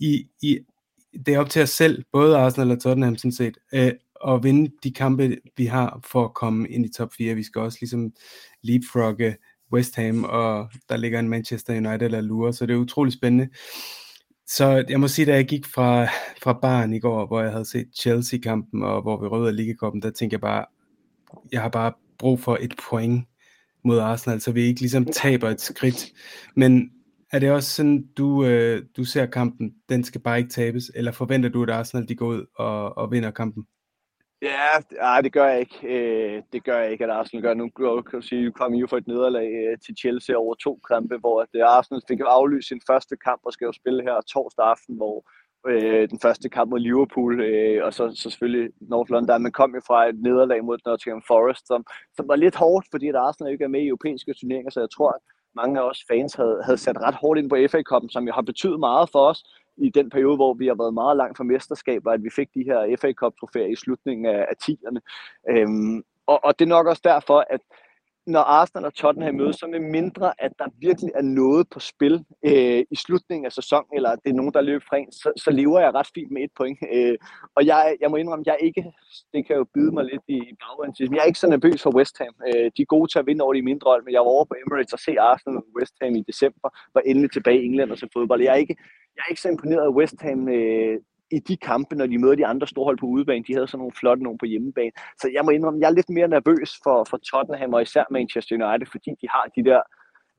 i, 0.00 0.24
i, 0.42 0.58
det 1.26 1.34
er 1.34 1.38
op 1.38 1.50
til 1.50 1.62
os 1.62 1.70
selv, 1.70 2.04
både 2.12 2.36
Arsenal 2.36 2.70
og 2.70 2.80
Tottenham 2.80 3.16
sådan 3.16 3.32
set, 3.32 3.58
øh, 3.74 3.92
at 4.28 4.42
vinde 4.42 4.70
de 4.84 4.92
kampe, 4.92 5.36
vi 5.56 5.66
har 5.66 6.00
for 6.04 6.24
at 6.24 6.34
komme 6.34 6.68
ind 6.68 6.86
i 6.86 6.92
top 6.92 7.12
4. 7.16 7.34
Vi 7.34 7.42
skal 7.42 7.60
også 7.60 7.78
ligesom 7.80 8.12
leapfrogge 8.62 9.36
West 9.72 9.96
Ham, 9.96 10.24
og 10.24 10.70
der 10.88 10.96
ligger 10.96 11.20
en 11.20 11.28
Manchester 11.28 11.76
United 11.76 12.02
eller 12.02 12.20
lurer, 12.20 12.52
så 12.52 12.66
det 12.66 12.74
er 12.74 12.78
utrolig 12.78 13.12
spændende. 13.12 13.48
Så 14.46 14.84
jeg 14.88 15.00
må 15.00 15.08
sige, 15.08 15.26
da 15.26 15.34
jeg 15.34 15.46
gik 15.46 15.66
fra, 15.66 16.04
fra 16.42 16.52
baren 16.52 16.94
i 16.94 16.98
går, 16.98 17.26
hvor 17.26 17.40
jeg 17.40 17.50
havde 17.52 17.64
set 17.64 17.88
Chelsea-kampen, 17.98 18.82
og 18.82 19.02
hvor 19.02 19.20
vi 19.20 19.26
røde 19.26 19.52
Ligakoppen, 19.52 20.02
der 20.02 20.10
tænkte 20.10 20.34
jeg 20.34 20.40
bare, 20.40 20.64
jeg 21.52 21.62
har 21.62 21.68
bare 21.68 21.92
brug 22.18 22.40
for 22.40 22.58
et 22.60 22.74
point 22.90 23.24
mod 23.84 23.98
Arsenal, 23.98 24.40
så 24.40 24.52
vi 24.52 24.62
ikke 24.62 24.80
ligesom 24.80 25.04
taber 25.04 25.48
et 25.48 25.60
skridt. 25.60 26.12
Men 26.56 26.90
er 27.32 27.38
det 27.38 27.50
også 27.50 27.70
sådan, 27.70 28.04
du, 28.16 28.44
øh, 28.44 28.82
du 28.96 29.04
ser 29.04 29.26
kampen, 29.26 29.74
den 29.88 30.04
skal 30.04 30.20
bare 30.20 30.38
ikke 30.38 30.50
tabes, 30.50 30.90
eller 30.94 31.12
forventer 31.12 31.48
du, 31.48 31.62
at 31.62 31.70
Arsenal 31.70 32.08
de 32.08 32.14
går 32.14 32.26
ud 32.26 32.46
og, 32.58 32.98
og 32.98 33.10
vinder 33.10 33.30
kampen? 33.30 33.64
Ja, 34.42 34.80
nej, 34.92 35.20
det 35.20 35.32
gør 35.32 35.46
jeg 35.46 35.60
ikke. 35.60 35.78
Øh, 35.82 36.42
det 36.52 36.64
gør 36.64 36.78
jeg 36.78 36.92
ikke, 36.92 37.04
at 37.04 37.10
Arsenal 37.10 37.42
gør. 37.42 37.54
Nu 37.54 37.68
kan 38.02 38.20
du 38.20 38.26
sige, 38.26 38.52
kom 38.52 38.74
I 38.74 38.78
jo 38.78 38.86
for 38.86 38.96
et 38.96 39.06
nederlag 39.06 39.48
øh, 39.52 39.78
til 39.78 39.96
Chelsea 40.00 40.36
over 40.36 40.54
to 40.54 40.80
kampe, 40.88 41.16
hvor 41.16 41.42
at, 41.42 41.48
øh, 41.54 41.62
Arsenal 41.62 42.02
fik 42.08 42.20
aflyst 42.26 42.68
sin 42.68 42.80
første 42.86 43.16
kamp 43.16 43.40
og 43.44 43.52
skal 43.52 43.66
jo 43.66 43.72
spille 43.72 44.02
her 44.02 44.20
torsdag 44.20 44.66
aften, 44.66 44.96
hvor 44.96 45.24
øh, 45.68 46.08
den 46.08 46.18
første 46.20 46.48
kamp 46.48 46.70
mod 46.70 46.80
Liverpool, 46.80 47.40
øh, 47.40 47.84
og 47.84 47.94
så, 47.94 48.12
så 48.14 48.30
selvfølgelig 48.30 48.70
North 48.80 49.10
London, 49.10 49.42
Man 49.42 49.52
kom 49.52 49.74
jo 49.74 49.80
fra 49.86 50.08
et 50.08 50.18
nederlag 50.20 50.64
mod 50.64 50.78
Nottingham 50.86 51.22
Forest, 51.26 51.66
som, 51.66 51.84
som 52.16 52.28
var 52.28 52.36
lidt 52.36 52.56
hårdt, 52.56 52.86
fordi 52.90 53.08
at 53.08 53.16
Arsenal 53.16 53.52
ikke 53.52 53.64
er 53.64 53.74
med 53.74 53.80
i 53.82 53.86
europæiske 53.88 54.34
turneringer, 54.34 54.70
så 54.70 54.80
jeg 54.80 54.90
tror, 54.90 55.10
at 55.12 55.22
mange 55.54 55.80
af 55.80 55.84
os 55.90 56.04
fans 56.10 56.34
havde, 56.34 56.60
havde 56.64 56.78
sat 56.78 56.98
ret 57.00 57.14
hårdt 57.14 57.38
ind 57.38 57.50
på 57.50 57.56
FA-koppen, 57.70 58.10
som 58.10 58.26
jo 58.26 58.32
har 58.32 58.42
betydet 58.42 58.80
meget 58.80 59.08
for 59.12 59.22
os, 59.30 59.40
i 59.82 59.90
den 59.90 60.10
periode, 60.10 60.36
hvor 60.36 60.54
vi 60.54 60.66
har 60.66 60.74
været 60.74 60.94
meget 60.94 61.16
langt 61.16 61.36
fra 61.36 61.44
mesterskaber, 61.44 62.10
at 62.12 62.24
vi 62.24 62.30
fik 62.30 62.48
de 62.54 62.64
her 62.64 62.96
FA 63.00 63.12
Cup-trofæer 63.12 63.66
i 63.66 63.76
slutningen 63.76 64.26
af, 64.26 64.46
af 64.50 64.56
10'erne. 64.64 65.00
Øhm, 65.50 66.02
og, 66.26 66.44
og 66.44 66.58
det 66.58 66.64
er 66.64 66.68
nok 66.76 66.86
også 66.86 67.02
derfor, 67.04 67.44
at 67.50 67.60
når 68.26 68.40
Arsenal 68.40 68.84
og 68.84 68.94
Tottenham 68.94 69.34
mødes, 69.34 69.56
så 69.56 69.66
med 69.66 69.80
mindre, 69.80 70.32
at 70.38 70.52
der 70.58 70.64
virkelig 70.78 71.10
er 71.14 71.22
noget 71.22 71.66
på 71.70 71.80
spil 71.80 72.24
øh, 72.46 72.82
i 72.90 72.96
slutningen 72.96 73.46
af 73.46 73.52
sæsonen, 73.52 73.90
eller 73.94 74.10
at 74.10 74.18
det 74.24 74.30
er 74.30 74.34
nogen, 74.34 74.52
der 74.52 74.60
løber 74.60 74.84
fra 74.88 74.96
en, 74.96 75.12
så, 75.12 75.32
så 75.36 75.50
lever 75.50 75.80
jeg 75.80 75.94
ret 75.94 76.10
fint 76.14 76.30
med 76.30 76.42
et 76.42 76.50
point. 76.56 76.78
Øh, 76.94 77.16
og 77.56 77.66
jeg, 77.66 77.96
jeg 78.00 78.10
må 78.10 78.16
indrømme, 78.16 78.44
jeg 78.46 78.56
ikke, 78.60 78.92
det 79.32 79.46
kan 79.46 79.56
jo 79.56 79.64
byde 79.74 79.92
mig 79.92 80.04
lidt 80.04 80.22
i 80.28 80.40
baggrunden, 80.60 80.94
men 81.00 81.14
jeg 81.14 81.22
er 81.22 81.26
ikke 81.26 81.38
så 81.38 81.48
nervøs 81.48 81.82
for 81.82 81.96
West 81.96 82.18
Ham. 82.18 82.34
Øh, 82.48 82.70
de 82.76 82.82
er 82.82 82.94
gode 82.94 83.12
til 83.12 83.18
at 83.18 83.26
vinde 83.26 83.44
over 83.44 83.54
de 83.54 83.62
mindre 83.62 83.90
hold, 83.90 84.04
men 84.04 84.12
jeg 84.12 84.20
var 84.20 84.26
over 84.36 84.44
på 84.44 84.54
Emirates 84.66 84.92
og 84.92 84.98
se 84.98 85.20
Arsenal 85.20 85.56
og 85.56 85.66
West 85.78 85.94
Ham 86.02 86.14
i 86.14 86.22
december, 86.30 86.68
var 86.94 87.00
endelig 87.00 87.32
tilbage 87.32 87.62
i 87.62 87.66
England 87.66 87.90
og 87.90 87.98
så 87.98 88.06
fodbold. 88.12 88.42
Jeg 88.42 88.52
er 88.52 88.62
ikke, 88.64 88.76
jeg 89.16 89.22
er 89.22 89.30
ikke 89.30 89.40
så 89.40 89.48
imponeret 89.48 89.84
af 89.84 89.96
West 89.98 90.20
Ham 90.20 90.48
øh, 90.48 90.98
i 91.30 91.38
de 91.38 91.56
kampe, 91.56 91.96
når 91.96 92.06
de 92.06 92.18
møder 92.18 92.34
de 92.34 92.46
andre 92.46 92.66
storhold 92.66 92.98
på 92.98 93.06
udebane. 93.06 93.44
De 93.44 93.54
havde 93.54 93.68
sådan 93.68 93.78
nogle 93.78 93.92
flotte 94.00 94.22
nogen 94.22 94.38
på 94.38 94.46
hjemmebane. 94.46 94.92
Så 95.20 95.30
jeg 95.32 95.44
må 95.44 95.50
indrømme, 95.50 95.80
jeg 95.80 95.88
er 95.88 95.94
lidt 95.94 96.10
mere 96.10 96.28
nervøs 96.28 96.70
for, 96.84 97.04
for 97.10 97.16
Tottenham 97.16 97.74
og 97.74 97.82
især 97.82 98.04
Manchester 98.10 98.54
United, 98.56 98.86
fordi 98.90 99.10
de 99.20 99.26
har 99.30 99.44
de 99.56 99.64
der, 99.64 99.80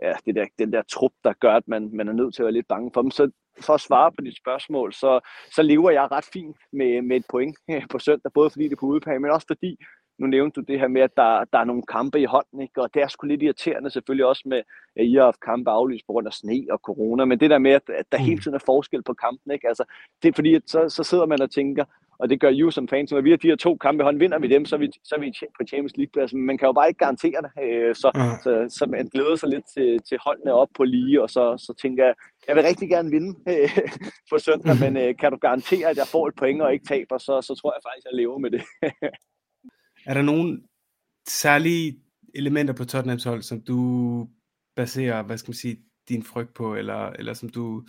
ja, 0.02 0.14
det 0.26 0.36
der, 0.36 0.46
den 0.60 0.74
der 0.74 0.82
trup, 0.82 1.12
der 1.24 1.34
gør, 1.34 1.54
at 1.54 1.68
man, 1.68 1.90
man 1.94 2.08
er 2.08 2.14
nødt 2.14 2.34
til 2.36 2.42
at 2.42 2.46
være 2.46 2.54
lidt 2.54 2.68
bange 2.68 2.92
for 2.94 3.02
dem. 3.02 3.12
Så 3.12 3.32
for 3.62 3.74
at 3.74 3.82
svare 3.82 4.12
på 4.12 4.22
dit 4.22 4.38
spørgsmål, 4.38 4.94
så, 4.94 5.20
så 5.56 5.62
lever 5.62 5.92
jeg 5.92 6.12
ret 6.12 6.30
fint 6.34 6.58
med, 6.74 7.02
med 7.02 7.16
et 7.18 7.26
point 7.30 7.56
på 7.92 8.00
søndag, 8.00 8.32
både 8.34 8.50
fordi 8.50 8.64
det 8.64 8.72
er 8.72 8.80
på 8.80 8.86
udebane, 8.86 9.20
men 9.20 9.32
også 9.32 9.48
fordi 9.48 9.78
nu 10.20 10.28
nævnte 10.28 10.62
du 10.62 10.66
det 10.68 10.80
her 10.80 10.88
med, 10.88 11.02
at 11.02 11.18
der, 11.18 11.46
der 11.54 11.60
er 11.60 11.64
nogle 11.64 11.84
kampe 11.84 12.22
i 12.22 12.26
hånden, 12.26 12.62
ikke? 12.62 12.82
og 12.82 12.94
det 12.94 13.02
er 13.02 13.08
sgu 13.08 13.28
lidt 13.28 13.44
irriterende 13.44 13.90
selvfølgelig 13.90 14.26
også 14.26 14.44
med, 14.46 14.62
at 14.96 15.06
I 15.06 15.14
har 15.14 15.24
haft 15.24 15.42
kampe 15.42 15.72
aflyst 15.72 16.06
på 16.08 16.12
grund 16.14 16.28
af 16.28 16.34
sne 16.34 16.66
og 16.72 16.80
corona, 16.80 17.26
men 17.26 17.40
det 17.40 17.50
der 17.50 17.58
med, 17.58 17.72
at, 17.72 17.90
at 17.90 18.06
der 18.12 18.18
mm. 18.18 18.24
hele 18.24 18.42
tiden 18.42 18.56
er 18.56 18.64
forskel 18.66 19.04
på 19.04 19.14
kampen, 19.14 19.52
ikke? 19.52 19.68
Altså, 19.68 19.84
det 20.24 20.30
er 20.30 20.34
fordi, 20.34 20.56
at 20.56 20.62
så, 20.66 20.90
så 20.90 21.04
sidder 21.04 21.26
man 21.26 21.42
og 21.42 21.52
tænker, 21.52 21.86
og 22.20 22.30
det 22.30 22.40
gør 22.40 22.50
jo 22.50 22.72
som 22.72 22.88
fans. 22.88 23.12
Når 23.12 23.22
vi 23.22 23.30
har 23.30 23.38
de 23.38 23.48
her 23.48 23.56
to 23.56 23.76
kampe 23.76 24.04
hånd, 24.04 24.20
vinder 24.20 24.40
vi 24.40 24.48
dem, 24.48 24.66
så 24.66 24.76
er 24.76 24.80
vi, 24.80 24.92
så 25.04 25.16
er 25.16 25.20
vi 25.20 25.34
på 25.58 25.64
Champions 25.68 25.98
League-pladsen. 25.98 26.40
Men 26.40 26.46
man 26.46 26.58
kan 26.58 26.66
jo 26.66 26.74
bare 26.74 26.88
ikke 26.88 26.98
garantere 26.98 27.42
det. 27.42 27.52
Øh, 27.64 27.96
så, 27.96 28.12
uh-huh. 28.18 28.44
så, 28.44 28.78
så 28.78 28.86
man 28.86 29.08
glæder 29.08 29.36
sig 29.36 29.50
lidt 29.50 29.66
til, 29.74 30.00
til 30.10 30.18
holdene 30.26 30.54
op 30.54 30.68
på 30.78 30.84
lige, 30.84 31.22
og 31.22 31.30
så, 31.30 31.44
så 31.58 31.74
tænker 31.82 32.06
jeg, 32.06 32.16
jeg 32.48 32.56
vil 32.56 32.64
rigtig 32.64 32.90
gerne 32.90 33.10
vinde 33.10 33.32
øh, 33.52 33.70
på 34.32 34.38
søndag, 34.38 34.76
men 34.80 34.98
øh, 34.98 35.16
kan 35.20 35.32
du 35.32 35.38
garantere, 35.38 35.90
at 35.90 35.98
jeg 35.98 36.08
får 36.08 36.28
et 36.28 36.36
point 36.36 36.62
og 36.62 36.74
ikke 36.74 36.86
taber, 36.86 37.18
så, 37.18 37.42
så 37.42 37.56
tror 37.56 37.74
jeg 37.76 37.82
faktisk, 37.88 38.06
at 38.06 38.12
jeg 38.12 38.18
lever 38.18 38.38
med 38.38 38.52
det. 38.52 38.64
er 40.06 40.14
der 40.14 40.22
nogle 40.22 40.62
særlige 41.28 42.00
elementer 42.36 42.74
på 42.74 42.86
Tottenhams 42.86 43.24
hold, 43.24 43.42
som 43.42 43.62
du 43.62 44.28
baserer, 44.76 45.24
hvad 45.24 45.38
skal 45.38 45.50
man 45.50 45.56
sige, 45.56 45.78
din 46.10 46.24
frygt 46.24 46.54
på, 46.54 46.76
eller, 46.76 47.10
eller 47.10 47.34
som, 47.34 47.50
du, 47.50 47.84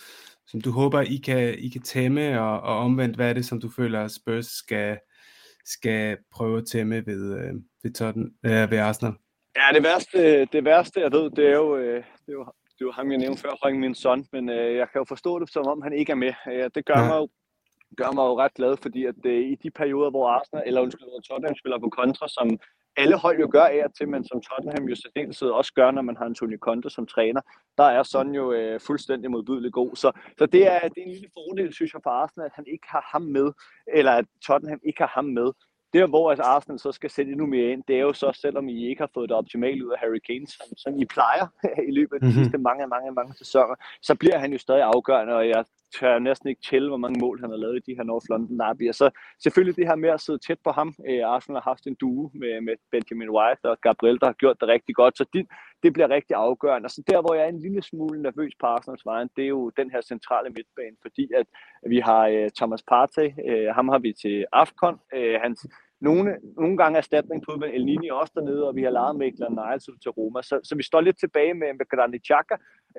som 0.46 0.60
du 0.60 0.70
håber, 0.70 1.00
I 1.00 1.16
kan, 1.16 1.58
I 1.58 1.68
kan 1.68 1.82
tæmme, 1.82 2.40
og, 2.40 2.60
og 2.60 2.78
omvendt, 2.78 3.16
hvad 3.16 3.28
er 3.28 3.32
det, 3.32 3.44
som 3.44 3.60
du 3.60 3.70
føler, 3.70 4.08
Spurs 4.08 4.46
skal, 4.46 4.98
skal 5.64 6.16
prøve 6.32 6.58
at 6.58 6.66
tæmme 6.66 7.06
ved, 7.06 7.38
øh, 7.38 7.54
ved, 7.82 7.92
Tottenham, 7.92 8.32
øh, 8.46 8.70
ved 8.70 8.78
Arsenal? 8.78 9.14
Ja, 9.56 9.74
det 9.74 9.82
værste, 9.82 10.44
det 10.44 10.64
værste, 10.64 11.00
jeg 11.00 11.12
ved, 11.12 11.30
det 11.30 11.46
er 11.46 11.54
jo, 11.54 11.76
øh, 11.76 11.96
det 11.96 12.28
er 12.28 12.32
jo, 12.32 12.44
det 12.44 12.80
er 12.80 12.84
jo 12.84 12.92
ham, 12.92 13.10
jeg 13.10 13.18
nævnte 13.18 13.42
før, 13.42 13.74
min 13.74 13.94
son, 13.94 14.26
men 14.32 14.48
øh, 14.48 14.76
jeg 14.76 14.88
kan 14.92 14.98
jo 14.98 15.04
forstå 15.08 15.38
det, 15.38 15.52
som 15.52 15.66
om 15.66 15.82
han 15.82 15.92
ikke 15.92 16.12
er 16.12 16.16
med. 16.16 16.32
Øh, 16.52 16.70
det 16.74 16.86
gør 16.86 16.98
ja. 16.98 17.08
mig 17.08 17.16
jo 17.16 17.28
gør 17.96 18.10
mig 18.12 18.22
jo 18.22 18.38
ret 18.38 18.54
glad, 18.54 18.76
fordi 18.76 19.04
at 19.04 19.14
øh, 19.24 19.50
i 19.52 19.54
de 19.54 19.70
perioder, 19.70 20.10
hvor 20.10 20.28
Arsenal, 20.28 20.62
eller 20.66 20.80
undskyld, 20.80 21.08
hvor 21.08 21.20
Tottenham 21.20 21.56
spiller 21.56 21.78
på 21.78 21.88
kontra, 21.88 22.28
som 22.28 22.58
alle 22.96 23.16
hold 23.16 23.40
jo 23.40 23.48
gør 23.52 23.64
af 23.64 23.86
til, 23.98 24.08
men 24.08 24.24
som 24.24 24.40
Tottenham 24.40 24.88
jo 24.88 24.96
særdeleshed 24.96 25.48
også 25.48 25.72
gør, 25.74 25.90
når 25.90 26.02
man 26.02 26.16
har 26.16 26.24
Antonio 26.24 26.58
Conte 26.60 26.90
som 26.90 27.06
træner, 27.06 27.40
der 27.78 27.84
er 27.84 28.02
sådan 28.02 28.34
jo 28.34 28.52
øh, 28.52 28.80
fuldstændig 28.80 29.30
modbydelig 29.30 29.72
god. 29.72 29.96
Så, 29.96 30.12
så 30.38 30.46
det, 30.46 30.66
er, 30.72 30.80
det 30.80 30.98
er 30.98 31.06
en 31.06 31.12
lille 31.12 31.28
fordel, 31.34 31.74
synes 31.74 31.94
jeg, 31.94 32.00
for 32.02 32.10
Arsenal, 32.10 32.46
at 32.46 32.52
han 32.54 32.64
ikke 32.66 32.86
har 32.88 33.08
ham 33.12 33.22
med, 33.22 33.52
eller 33.94 34.12
at 34.12 34.24
Tottenham 34.46 34.80
ikke 34.84 35.02
har 35.02 35.12
ham 35.14 35.24
med. 35.24 35.50
Der, 35.92 36.06
hvor 36.06 36.30
altså 36.30 36.42
Arsenal 36.42 36.78
så 36.78 36.92
skal 36.92 37.10
sætte 37.10 37.32
endnu 37.32 37.46
mere 37.46 37.72
ind, 37.72 37.82
det 37.88 37.96
er 37.96 38.00
jo 38.00 38.12
så, 38.12 38.32
selvom 38.32 38.68
I 38.68 38.86
ikke 38.88 39.02
har 39.02 39.10
fået 39.14 39.28
det 39.28 39.36
optimalt 39.36 39.82
ud 39.82 39.90
af 39.90 39.98
Harry 39.98 40.18
Kane, 40.26 40.46
som, 40.46 40.66
som 40.76 40.98
I 40.98 41.04
plejer 41.04 41.46
i 41.88 41.92
løbet 41.98 42.14
af 42.14 42.20
de 42.20 42.26
mm-hmm. 42.26 42.42
sidste 42.42 42.58
mange, 42.58 42.86
mange, 42.86 43.12
mange 43.12 43.34
sæsoner, 43.34 43.74
så 44.02 44.14
bliver 44.14 44.38
han 44.38 44.52
jo 44.52 44.58
stadig 44.58 44.82
afgørende, 44.82 45.34
og 45.34 45.48
jeg 45.48 45.64
tør 45.98 46.18
næsten 46.18 46.48
ikke 46.48 46.62
tælle, 46.70 46.88
hvor 46.88 46.96
mange 46.96 47.20
mål 47.20 47.40
han 47.40 47.50
har 47.50 47.56
lavet 47.56 47.76
i 47.76 47.90
de 47.90 47.96
her 47.96 48.04
North 48.04 48.26
London 48.30 48.58
Derby. 48.58 48.92
Så 48.92 49.10
selvfølgelig 49.42 49.76
det 49.76 49.86
her 49.86 49.96
med 49.96 50.10
at 50.10 50.20
sidde 50.20 50.38
tæt 50.38 50.58
på 50.64 50.70
ham. 50.70 50.94
Øh, 51.08 51.22
Arsenal 51.24 51.60
har 51.62 51.70
haft 51.70 51.86
en 51.86 51.94
duo 51.94 52.30
med, 52.34 52.60
med 52.60 52.76
Benjamin 52.92 53.30
White 53.30 53.64
og 53.64 53.80
Gabriel, 53.80 54.20
der 54.20 54.26
har 54.26 54.32
gjort 54.32 54.60
det 54.60 54.68
rigtig 54.68 54.94
godt. 54.94 55.18
Så 55.18 55.24
det, 55.32 55.46
det 55.82 55.92
bliver 55.92 56.08
rigtig 56.08 56.34
afgørende. 56.36 56.86
Og 56.86 56.90
så 56.90 57.02
der, 57.10 57.20
hvor 57.20 57.34
jeg 57.34 57.44
er 57.44 57.48
en 57.48 57.60
lille 57.60 57.82
smule 57.82 58.22
nervøs 58.22 58.52
på 58.60 58.66
Arsenals 58.66 59.06
vejen, 59.06 59.28
det 59.36 59.44
er 59.44 59.48
jo 59.48 59.70
den 59.76 59.90
her 59.90 60.00
centrale 60.00 60.50
midtbane, 60.50 60.96
fordi 61.02 61.30
at 61.34 61.46
vi 61.88 61.98
har 61.98 62.24
uh, 62.28 62.48
Thomas 62.58 62.82
Partey, 62.82 63.28
uh, 63.50 63.74
ham 63.74 63.88
har 63.88 63.98
vi 63.98 64.12
til 64.12 64.46
AFCON. 64.52 64.94
Uh, 65.16 65.34
hans 65.42 65.66
nogle, 66.00 66.36
nogle 66.56 66.76
gange 66.76 66.98
erstatning 66.98 67.42
på 67.42 67.52
El 67.76 67.84
Nini 67.84 68.08
også 68.08 68.32
dernede, 68.36 68.68
og 68.68 68.76
vi 68.76 68.82
har 68.82 68.90
lejet 68.90 69.16
Mikler 69.16 69.50
Niles 69.58 69.84
til 70.02 70.10
Roma. 70.10 70.42
Så, 70.42 70.60
så 70.64 70.74
vi 70.76 70.82
står 70.82 71.00
lidt 71.00 71.18
tilbage 71.18 71.54
med, 71.54 71.70
med 71.78 71.86
Granit 71.92 72.22
Xhaka, 72.26 72.54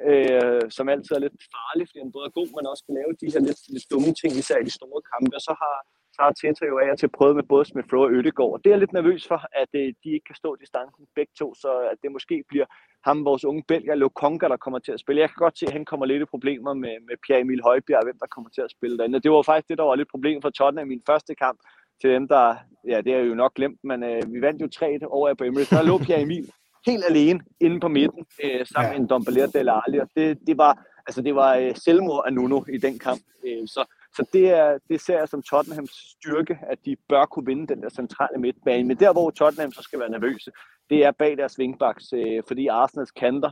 øh, 0.09 0.63
som 0.77 0.89
altid 0.93 1.13
er 1.15 1.23
lidt 1.25 1.37
farlig, 1.55 1.83
fordi 1.87 1.99
han 2.03 2.11
både 2.15 2.25
er 2.29 2.37
god, 2.39 2.49
men 2.55 2.71
også 2.71 2.83
kan 2.85 2.97
lave 2.99 3.11
de 3.21 3.31
her 3.33 3.41
lidt, 3.47 3.61
lidt 3.73 3.87
dumme 3.91 4.11
ting, 4.21 4.31
især 4.41 4.57
i 4.59 4.67
de 4.69 4.77
store 4.79 5.01
kampe. 5.11 5.31
Og 5.37 5.41
så 5.47 5.53
har, 5.61 5.75
så 6.15 6.19
har 6.23 6.31
Teta 6.39 6.65
jo 6.71 6.77
af 6.85 6.97
til 6.97 7.15
prøvet 7.17 7.35
med 7.39 7.45
både 7.53 7.65
Smith 7.65 7.93
Rowe 7.93 8.07
og 8.07 8.13
Ødegaard. 8.15 8.53
Og 8.55 8.59
det 8.59 8.69
er 8.69 8.75
jeg 8.75 8.83
lidt 8.83 8.97
nervøs 8.99 9.23
for, 9.31 9.39
at 9.61 9.71
øh, 9.81 9.87
de 10.03 10.09
ikke 10.15 10.27
kan 10.29 10.39
stå 10.41 10.49
distancen 10.63 11.03
begge 11.17 11.33
to, 11.39 11.47
så 11.63 11.69
at 11.91 11.97
det 12.03 12.11
måske 12.17 12.35
bliver 12.51 12.67
ham, 13.07 13.25
vores 13.25 13.45
unge 13.49 13.63
belgier, 13.67 13.95
Lokonga, 13.95 14.47
der 14.53 14.57
kommer 14.57 14.79
til 14.79 14.91
at 14.91 14.99
spille. 14.99 15.21
Jeg 15.21 15.29
kan 15.29 15.43
godt 15.45 15.57
se, 15.59 15.65
at 15.65 15.77
han 15.77 15.85
kommer 15.85 16.05
lidt 16.05 16.21
i 16.21 16.33
problemer 16.33 16.73
med, 16.83 16.95
med 17.07 17.15
Pierre-Emil 17.23 17.61
Højbjerg, 17.67 18.03
hvem 18.03 18.19
der 18.19 18.33
kommer 18.35 18.49
til 18.49 18.61
at 18.61 18.71
spille 18.71 18.97
derinde. 18.97 19.17
Og 19.17 19.23
det 19.23 19.31
var 19.31 19.41
faktisk 19.41 19.69
det, 19.69 19.77
der 19.77 19.83
var 19.83 19.95
lidt 19.95 20.13
problem 20.15 20.41
for 20.41 20.49
Tottenham 20.49 20.87
i 20.87 20.93
min 20.93 21.03
første 21.09 21.35
kamp, 21.35 21.59
til 22.01 22.09
dem, 22.09 22.27
der, 22.27 22.55
ja, 22.87 23.01
det 23.01 23.13
er 23.13 23.19
jo 23.19 23.35
nok 23.35 23.53
glemt, 23.53 23.79
men 23.83 24.03
øh, 24.03 24.33
vi 24.33 24.41
vandt 24.41 24.61
jo 24.61 24.67
3 24.67 24.99
over 25.07 25.33
på 25.33 25.43
Emirates. 25.43 25.69
Der 25.69 25.83
lå 25.83 25.97
Pierre 25.97 26.21
Emil 26.21 26.51
helt 26.85 27.03
alene 27.09 27.39
inde 27.59 27.79
på 27.79 27.87
midten, 27.87 28.25
øh, 28.43 28.65
sammen 28.65 28.91
ja. 28.91 28.97
med 28.97 28.99
en 28.99 29.09
Dombalier 29.09 29.47
Del 29.47 29.69
Ali, 29.69 29.99
og 29.99 30.09
det, 30.15 30.39
det 30.47 30.57
var, 30.57 30.85
altså 31.07 31.21
det 31.21 31.35
var 31.35 31.55
øh, 31.55 31.75
selvmord 31.75 32.23
af 32.25 32.33
Nuno 32.33 32.63
i 32.69 32.77
den 32.77 32.99
kamp. 32.99 33.21
Øh, 33.47 33.67
så 33.67 33.85
så 34.15 34.25
det, 34.33 34.49
er, 34.49 34.77
det 34.89 35.01
ser 35.01 35.17
jeg 35.17 35.29
som 35.29 35.41
Tottenhams 35.41 35.91
styrke, 35.91 36.59
at 36.61 36.77
de 36.85 36.95
bør 37.09 37.25
kunne 37.25 37.45
vinde 37.45 37.67
den 37.67 37.83
der 37.83 37.89
centrale 37.89 38.37
midtbane. 38.39 38.87
Men 38.87 38.97
der, 38.97 39.13
hvor 39.13 39.29
Tottenham 39.29 39.71
så 39.71 39.81
skal 39.81 39.99
være 39.99 40.09
nervøse, 40.09 40.51
det 40.89 41.05
er 41.05 41.11
bag 41.11 41.37
deres 41.37 41.59
wingbacks, 41.59 42.13
øh, 42.13 42.43
fordi 42.47 42.67
Arsenals 42.67 43.11
kanter, 43.11 43.51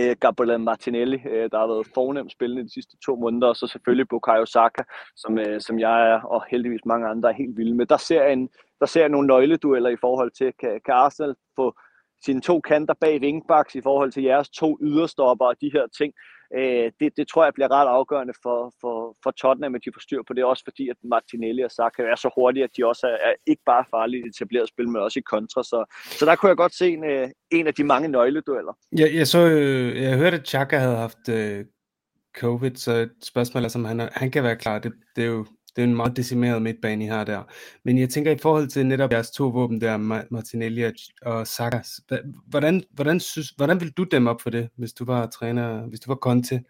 øh, 0.00 0.16
Gabriel 0.20 0.60
Martinelli, 0.60 1.20
øh, 1.28 1.50
der 1.50 1.58
har 1.58 1.66
været 1.66 1.86
fornemt 1.94 2.32
spillende 2.32 2.64
de 2.64 2.72
sidste 2.72 2.96
to 3.06 3.16
måneder, 3.16 3.46
og 3.48 3.56
så 3.56 3.66
selvfølgelig 3.66 4.08
Bukayo 4.08 4.46
Saka, 4.46 4.82
som, 5.16 5.38
øh, 5.38 5.60
som 5.60 5.78
jeg 5.78 6.10
er, 6.10 6.20
og 6.20 6.44
heldigvis 6.50 6.84
mange 6.86 7.06
andre 7.06 7.28
er 7.28 7.34
helt 7.34 7.56
vilde 7.56 7.74
med. 7.74 7.86
Der 7.86 7.96
ser 7.96 8.26
en, 8.26 8.48
der 8.80 8.86
ser 8.86 9.00
jeg 9.00 9.08
nogle 9.08 9.26
nøgledueller 9.26 9.90
i 9.90 10.00
forhold 10.00 10.30
til, 10.30 10.52
kan, 10.60 10.80
kan 10.84 10.94
Arsenal 10.94 11.34
få 11.56 11.74
sine 12.24 12.40
to 12.40 12.60
kanter 12.60 12.94
bag 13.00 13.20
wingbacks 13.20 13.74
i 13.74 13.80
forhold 13.80 14.12
til 14.12 14.22
jeres 14.22 14.50
to 14.50 14.78
yderstopper 14.82 15.46
og 15.46 15.56
de 15.60 15.70
her 15.72 15.86
ting. 15.98 16.12
Øh, 16.54 16.92
det, 17.00 17.16
det 17.16 17.28
tror 17.28 17.44
jeg 17.44 17.54
bliver 17.54 17.70
ret 17.70 17.88
afgørende 17.88 18.34
for, 18.42 18.74
for, 18.80 19.16
for 19.22 19.30
Tottenham, 19.30 19.74
at 19.74 19.84
de 19.84 19.90
får 19.94 20.00
styr 20.00 20.22
på 20.28 20.32
det, 20.32 20.44
også 20.44 20.64
fordi 20.66 20.88
at 20.88 20.96
Martinelli 21.04 21.62
og 21.62 21.70
Saka 21.70 22.02
er 22.02 22.16
så 22.16 22.30
hurtige, 22.34 22.64
at 22.64 22.70
de 22.76 22.86
også 22.86 23.06
er, 23.06 23.28
er 23.28 23.34
ikke 23.46 23.62
bare 23.66 23.84
farlige 23.90 24.22
i 24.24 24.28
etableret 24.28 24.68
spil, 24.68 24.88
men 24.88 25.02
også 25.02 25.18
i 25.18 25.22
kontra. 25.22 25.62
Så, 25.62 25.84
så 26.18 26.26
der 26.26 26.36
kunne 26.36 26.48
jeg 26.48 26.56
godt 26.56 26.74
se 26.74 26.88
en, 26.88 27.04
øh, 27.04 27.28
en 27.50 27.66
af 27.66 27.74
de 27.74 27.84
mange 27.84 28.08
nøgledueller. 28.08 28.72
Jeg, 28.92 29.14
jeg, 29.14 29.26
så, 29.26 29.38
øh, 29.38 30.02
jeg 30.02 30.16
hørte, 30.16 30.36
at 30.36 30.48
Chaka 30.48 30.76
havde 30.78 30.96
haft 30.96 31.28
øh, 31.28 31.64
covid, 32.36 32.74
så 32.74 32.92
et 32.92 33.12
spørgsmål 33.22 33.64
er, 33.64 33.68
som 33.68 33.84
han, 33.84 34.08
han 34.12 34.30
kan 34.30 34.42
være 34.44 34.56
klar. 34.56 34.78
Det, 34.78 34.92
det 35.16 35.24
er 35.24 35.28
jo 35.28 35.46
det 35.80 35.86
er 35.86 35.90
en 35.90 35.96
meget 35.96 36.16
decimeret 36.16 36.62
midtbane, 36.62 37.04
I 37.04 37.06
har 37.06 37.24
der. 37.24 37.42
Men 37.84 37.98
jeg 37.98 38.08
tænker 38.08 38.30
i 38.30 38.38
forhold 38.38 38.68
til 38.68 38.86
netop 38.86 39.12
jeres 39.12 39.30
to 39.30 39.48
våben 39.48 39.80
der, 39.80 39.96
Martinelli 40.30 40.92
og 41.22 41.46
Saka, 41.46 41.78
hvordan, 42.46 42.82
hvordan, 42.90 43.20
synes, 43.20 43.48
hvordan 43.50 43.80
vil 43.80 43.90
du 43.90 44.04
dem 44.04 44.26
op 44.26 44.42
for 44.42 44.50
det, 44.50 44.68
hvis 44.76 44.92
du 44.92 45.04
var 45.04 45.26
træner, 45.26 45.82
hvis 45.82 46.00
du 46.00 46.10
var 46.10 46.16
Conte? 46.16 46.62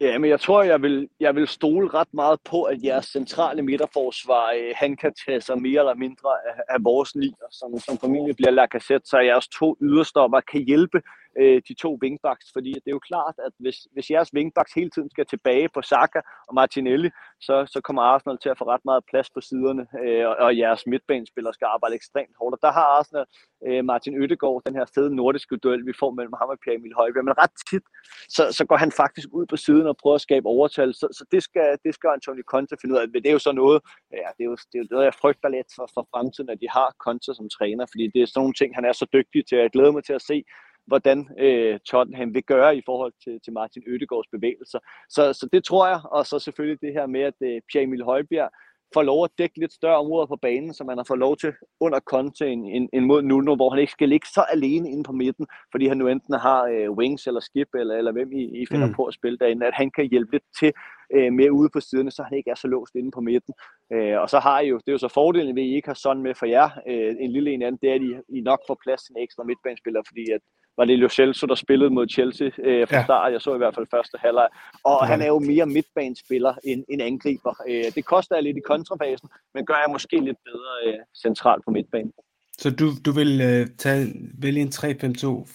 Ja, 0.00 0.18
men 0.18 0.30
jeg 0.30 0.40
tror, 0.40 0.62
jeg 0.62 0.82
vil, 0.82 1.08
jeg 1.20 1.34
vil 1.34 1.48
stole 1.48 1.88
ret 1.88 2.14
meget 2.14 2.38
på, 2.50 2.62
at 2.62 2.82
jeres 2.84 3.06
centrale 3.06 3.62
midterforsvar, 3.62 4.52
øh, 4.58 4.74
han 4.76 4.96
kan 4.96 5.12
tage 5.26 5.40
sig 5.40 5.62
mere 5.62 5.80
eller 5.80 5.94
mindre 5.94 6.28
af, 6.48 6.74
af 6.74 6.84
vores 6.84 7.16
nier, 7.16 7.48
som, 7.50 7.78
som 7.78 7.98
formentlig 7.98 8.36
bliver 8.36 8.50
Lacazette, 8.50 9.08
så 9.08 9.18
jeres 9.18 9.48
to 9.48 9.76
yderstopper 9.82 10.40
kan 10.40 10.60
hjælpe 10.60 11.02
øh, 11.40 11.62
de 11.68 11.74
to 11.74 11.98
wingbacks, 12.02 12.46
fordi 12.52 12.72
det 12.72 12.88
er 12.90 12.98
jo 12.98 13.08
klart, 13.10 13.34
at 13.46 13.52
hvis, 13.58 13.76
hvis 13.92 14.10
jeres 14.10 14.34
wingbacks 14.34 14.72
hele 14.72 14.90
tiden 14.90 15.10
skal 15.10 15.26
tilbage 15.26 15.68
på 15.74 15.82
Saka 15.82 16.20
og 16.48 16.54
Martinelli, 16.54 17.10
så, 17.40 17.66
så 17.72 17.80
kommer 17.80 18.02
Arsenal 18.02 18.38
til 18.38 18.48
at 18.48 18.58
få 18.58 18.64
ret 18.64 18.84
meget 18.84 19.04
plads 19.10 19.30
på 19.30 19.40
siderne, 19.40 19.86
øh, 20.02 20.28
og, 20.28 20.36
og 20.36 20.58
jeres 20.58 20.86
midtbanespillere 20.86 21.54
skal 21.54 21.66
arbejde 21.74 21.94
ekstremt 21.94 22.34
hårdt. 22.38 22.54
Og 22.54 22.62
der 22.62 22.72
har 22.72 22.86
Arsenal 22.98 23.26
øh, 23.66 23.84
Martin 23.84 24.22
Ødegaard, 24.22 24.62
den 24.66 24.74
her 24.74 24.86
fede 24.94 25.16
nordiske 25.16 25.56
duel, 25.56 25.86
vi 25.86 25.92
får 26.00 26.10
mellem 26.10 26.34
ham 26.40 26.48
og 26.48 26.58
Pierre 26.62 26.78
Emil 26.78 26.94
Højbjerg, 26.94 27.24
men 27.24 27.38
ret 27.42 27.54
tit, 27.70 27.84
så, 28.28 28.42
så 28.58 28.62
går 28.64 28.76
han 28.76 28.92
faktisk 28.92 29.28
ud 29.32 29.46
på 29.46 29.56
siden 29.56 29.86
og 29.86 29.96
prøver 29.96 30.14
at 30.14 30.26
skabe 30.28 30.46
overtal, 30.46 30.94
så, 30.94 31.06
så 31.18 31.24
det, 31.32 31.42
skal, 31.42 31.78
det 31.84 31.94
skal 31.94 32.08
Antonio 32.08 32.44
Conte 32.52 32.76
finde 32.80 32.94
ud 32.94 33.00
af. 33.00 33.08
Men 33.08 33.22
det 33.22 33.28
er 33.28 33.32
jo 33.32 33.46
så 33.48 33.52
noget, 33.52 33.80
ja, 34.12 34.28
det 34.36 34.42
er 34.44 34.50
jo, 34.52 34.56
det 34.70 34.76
er 34.78 34.82
jo 34.82 34.86
noget, 34.90 35.04
jeg 35.04 35.14
frygter 35.14 35.48
lidt 35.48 35.66
for, 35.76 35.86
for 35.94 36.08
fremtiden, 36.12 36.50
at 36.50 36.60
de 36.60 36.68
har 36.70 36.88
Conte 37.04 37.34
som 37.34 37.48
træner, 37.48 37.86
fordi 37.92 38.04
det 38.14 38.22
er 38.22 38.26
sådan 38.26 38.40
nogle 38.40 38.54
ting, 38.60 38.74
han 38.74 38.84
er 38.84 38.92
så 38.92 39.06
dygtig 39.12 39.46
til. 39.46 39.58
Jeg 39.58 39.70
glæder 39.70 39.92
mig 39.92 40.04
til 40.04 40.12
at 40.12 40.22
se, 40.30 40.44
hvordan 40.86 41.28
øh, 41.38 41.78
Tottenham 41.80 42.34
vil 42.34 42.42
gøre 42.42 42.76
i 42.76 42.82
forhold 42.86 43.12
til, 43.24 43.40
til 43.44 43.52
Martin 43.52 43.82
Ødegaards 43.86 44.28
bevægelser. 44.32 44.78
Så, 45.08 45.32
så 45.32 45.48
det 45.52 45.64
tror 45.64 45.88
jeg, 45.88 46.00
og 46.04 46.26
så 46.26 46.38
selvfølgelig 46.38 46.80
det 46.80 46.92
her 46.92 47.06
med, 47.06 47.20
at 47.20 47.34
øh, 47.40 47.60
Pierre 47.68 47.84
Emil 47.84 48.04
Højbjerg 48.04 48.50
får 48.94 49.02
lov 49.02 49.24
at 49.24 49.30
dække 49.38 49.58
lidt 49.58 49.72
større 49.72 49.96
områder 49.96 50.26
på 50.26 50.36
banen, 50.36 50.74
så 50.74 50.84
man 50.84 50.98
har 50.98 51.04
fået 51.08 51.18
lov 51.18 51.36
til 51.36 51.52
under 51.80 52.00
Conte 52.00 52.48
en, 52.48 52.66
en, 52.66 52.88
en 52.92 53.04
mod 53.04 53.22
Nuno, 53.22 53.54
hvor 53.54 53.70
han 53.70 53.78
ikke 53.78 53.92
skal 53.92 54.08
ligge 54.08 54.26
så 54.26 54.40
alene 54.40 54.90
inde 54.90 55.04
på 55.04 55.12
midten, 55.12 55.46
fordi 55.70 55.86
han 55.86 55.96
nu 55.96 56.08
enten 56.08 56.34
har 56.34 56.64
øh, 56.64 56.90
wings 56.90 57.26
eller 57.26 57.40
skip, 57.40 57.68
eller, 57.74 57.94
eller 57.96 58.12
hvem 58.12 58.32
I, 58.32 58.62
I 58.62 58.66
finder 58.70 58.86
mm. 58.86 58.94
på 58.94 59.04
at 59.04 59.14
spille 59.14 59.38
derinde, 59.38 59.66
at 59.66 59.74
han 59.74 59.90
kan 59.90 60.08
hjælpe 60.10 60.32
lidt 60.32 60.44
til 60.60 60.72
øh, 61.14 61.32
mere 61.32 61.52
ude 61.52 61.70
på 61.72 61.80
siderne, 61.80 62.10
så 62.10 62.22
han 62.22 62.38
ikke 62.38 62.50
er 62.50 62.54
så 62.54 62.68
låst 62.68 62.94
inde 62.94 63.10
på 63.10 63.20
midten. 63.20 63.54
Øh, 63.92 64.20
og 64.20 64.30
så 64.30 64.38
har 64.38 64.60
I 64.60 64.68
jo, 64.68 64.76
det 64.76 64.88
er 64.88 64.92
jo 64.92 64.98
så 64.98 65.08
fordelen 65.08 65.56
ved, 65.56 65.62
at 65.62 65.68
I 65.68 65.74
ikke 65.74 65.88
har 65.88 65.94
sådan 65.94 66.22
med 66.22 66.34
for 66.34 66.46
jer, 66.46 66.70
øh, 66.88 67.14
en 67.20 67.32
lille 67.32 67.50
en 67.50 67.62
anden, 67.62 67.78
det 67.82 67.90
er, 67.90 67.94
at 67.94 68.02
I, 68.02 68.38
I 68.38 68.40
nok 68.40 68.60
får 68.66 68.78
plads 68.84 69.02
til 69.02 69.12
en 69.16 69.22
ekstra 69.22 69.44
midtbanespiller, 69.44 70.02
fordi 70.08 70.30
at 70.30 70.40
var 70.76 70.84
det 70.84 70.98
Lo 70.98 71.08
Celso, 71.08 71.46
der 71.46 71.54
spillede 71.54 71.90
mod 71.90 72.08
Chelsea 72.08 72.46
øh, 72.46 72.88
fra 72.88 72.96
ja. 72.96 73.04
start. 73.04 73.32
Jeg 73.32 73.40
så 73.40 73.54
i 73.54 73.58
hvert 73.58 73.74
fald 73.74 73.86
første 73.90 74.16
halvleg. 74.20 74.48
Og 74.84 74.98
ja. 75.02 75.06
han 75.06 75.22
er 75.22 75.26
jo 75.26 75.38
mere 75.38 75.66
midtbanespiller 75.66 76.54
end, 76.64 76.84
end 76.88 77.02
angriber. 77.02 77.54
Øh, 77.68 77.84
det 77.94 78.04
koster 78.04 78.40
lidt 78.40 78.56
i 78.56 78.60
kontrafasen, 78.60 79.28
men 79.54 79.66
gør 79.66 79.78
jeg 79.84 79.90
måske 79.92 80.16
lidt 80.20 80.38
bedre 80.44 80.72
øh, 80.86 81.00
centralt 81.22 81.64
på 81.64 81.70
midtbanen. 81.70 82.12
Så 82.58 82.70
du, 82.70 82.86
du 83.06 83.12
vil 83.12 83.40
øh, 83.40 83.66
tage, 83.78 84.14
vælge 84.38 84.60
en 84.60 84.68
3-5-2 84.68 84.78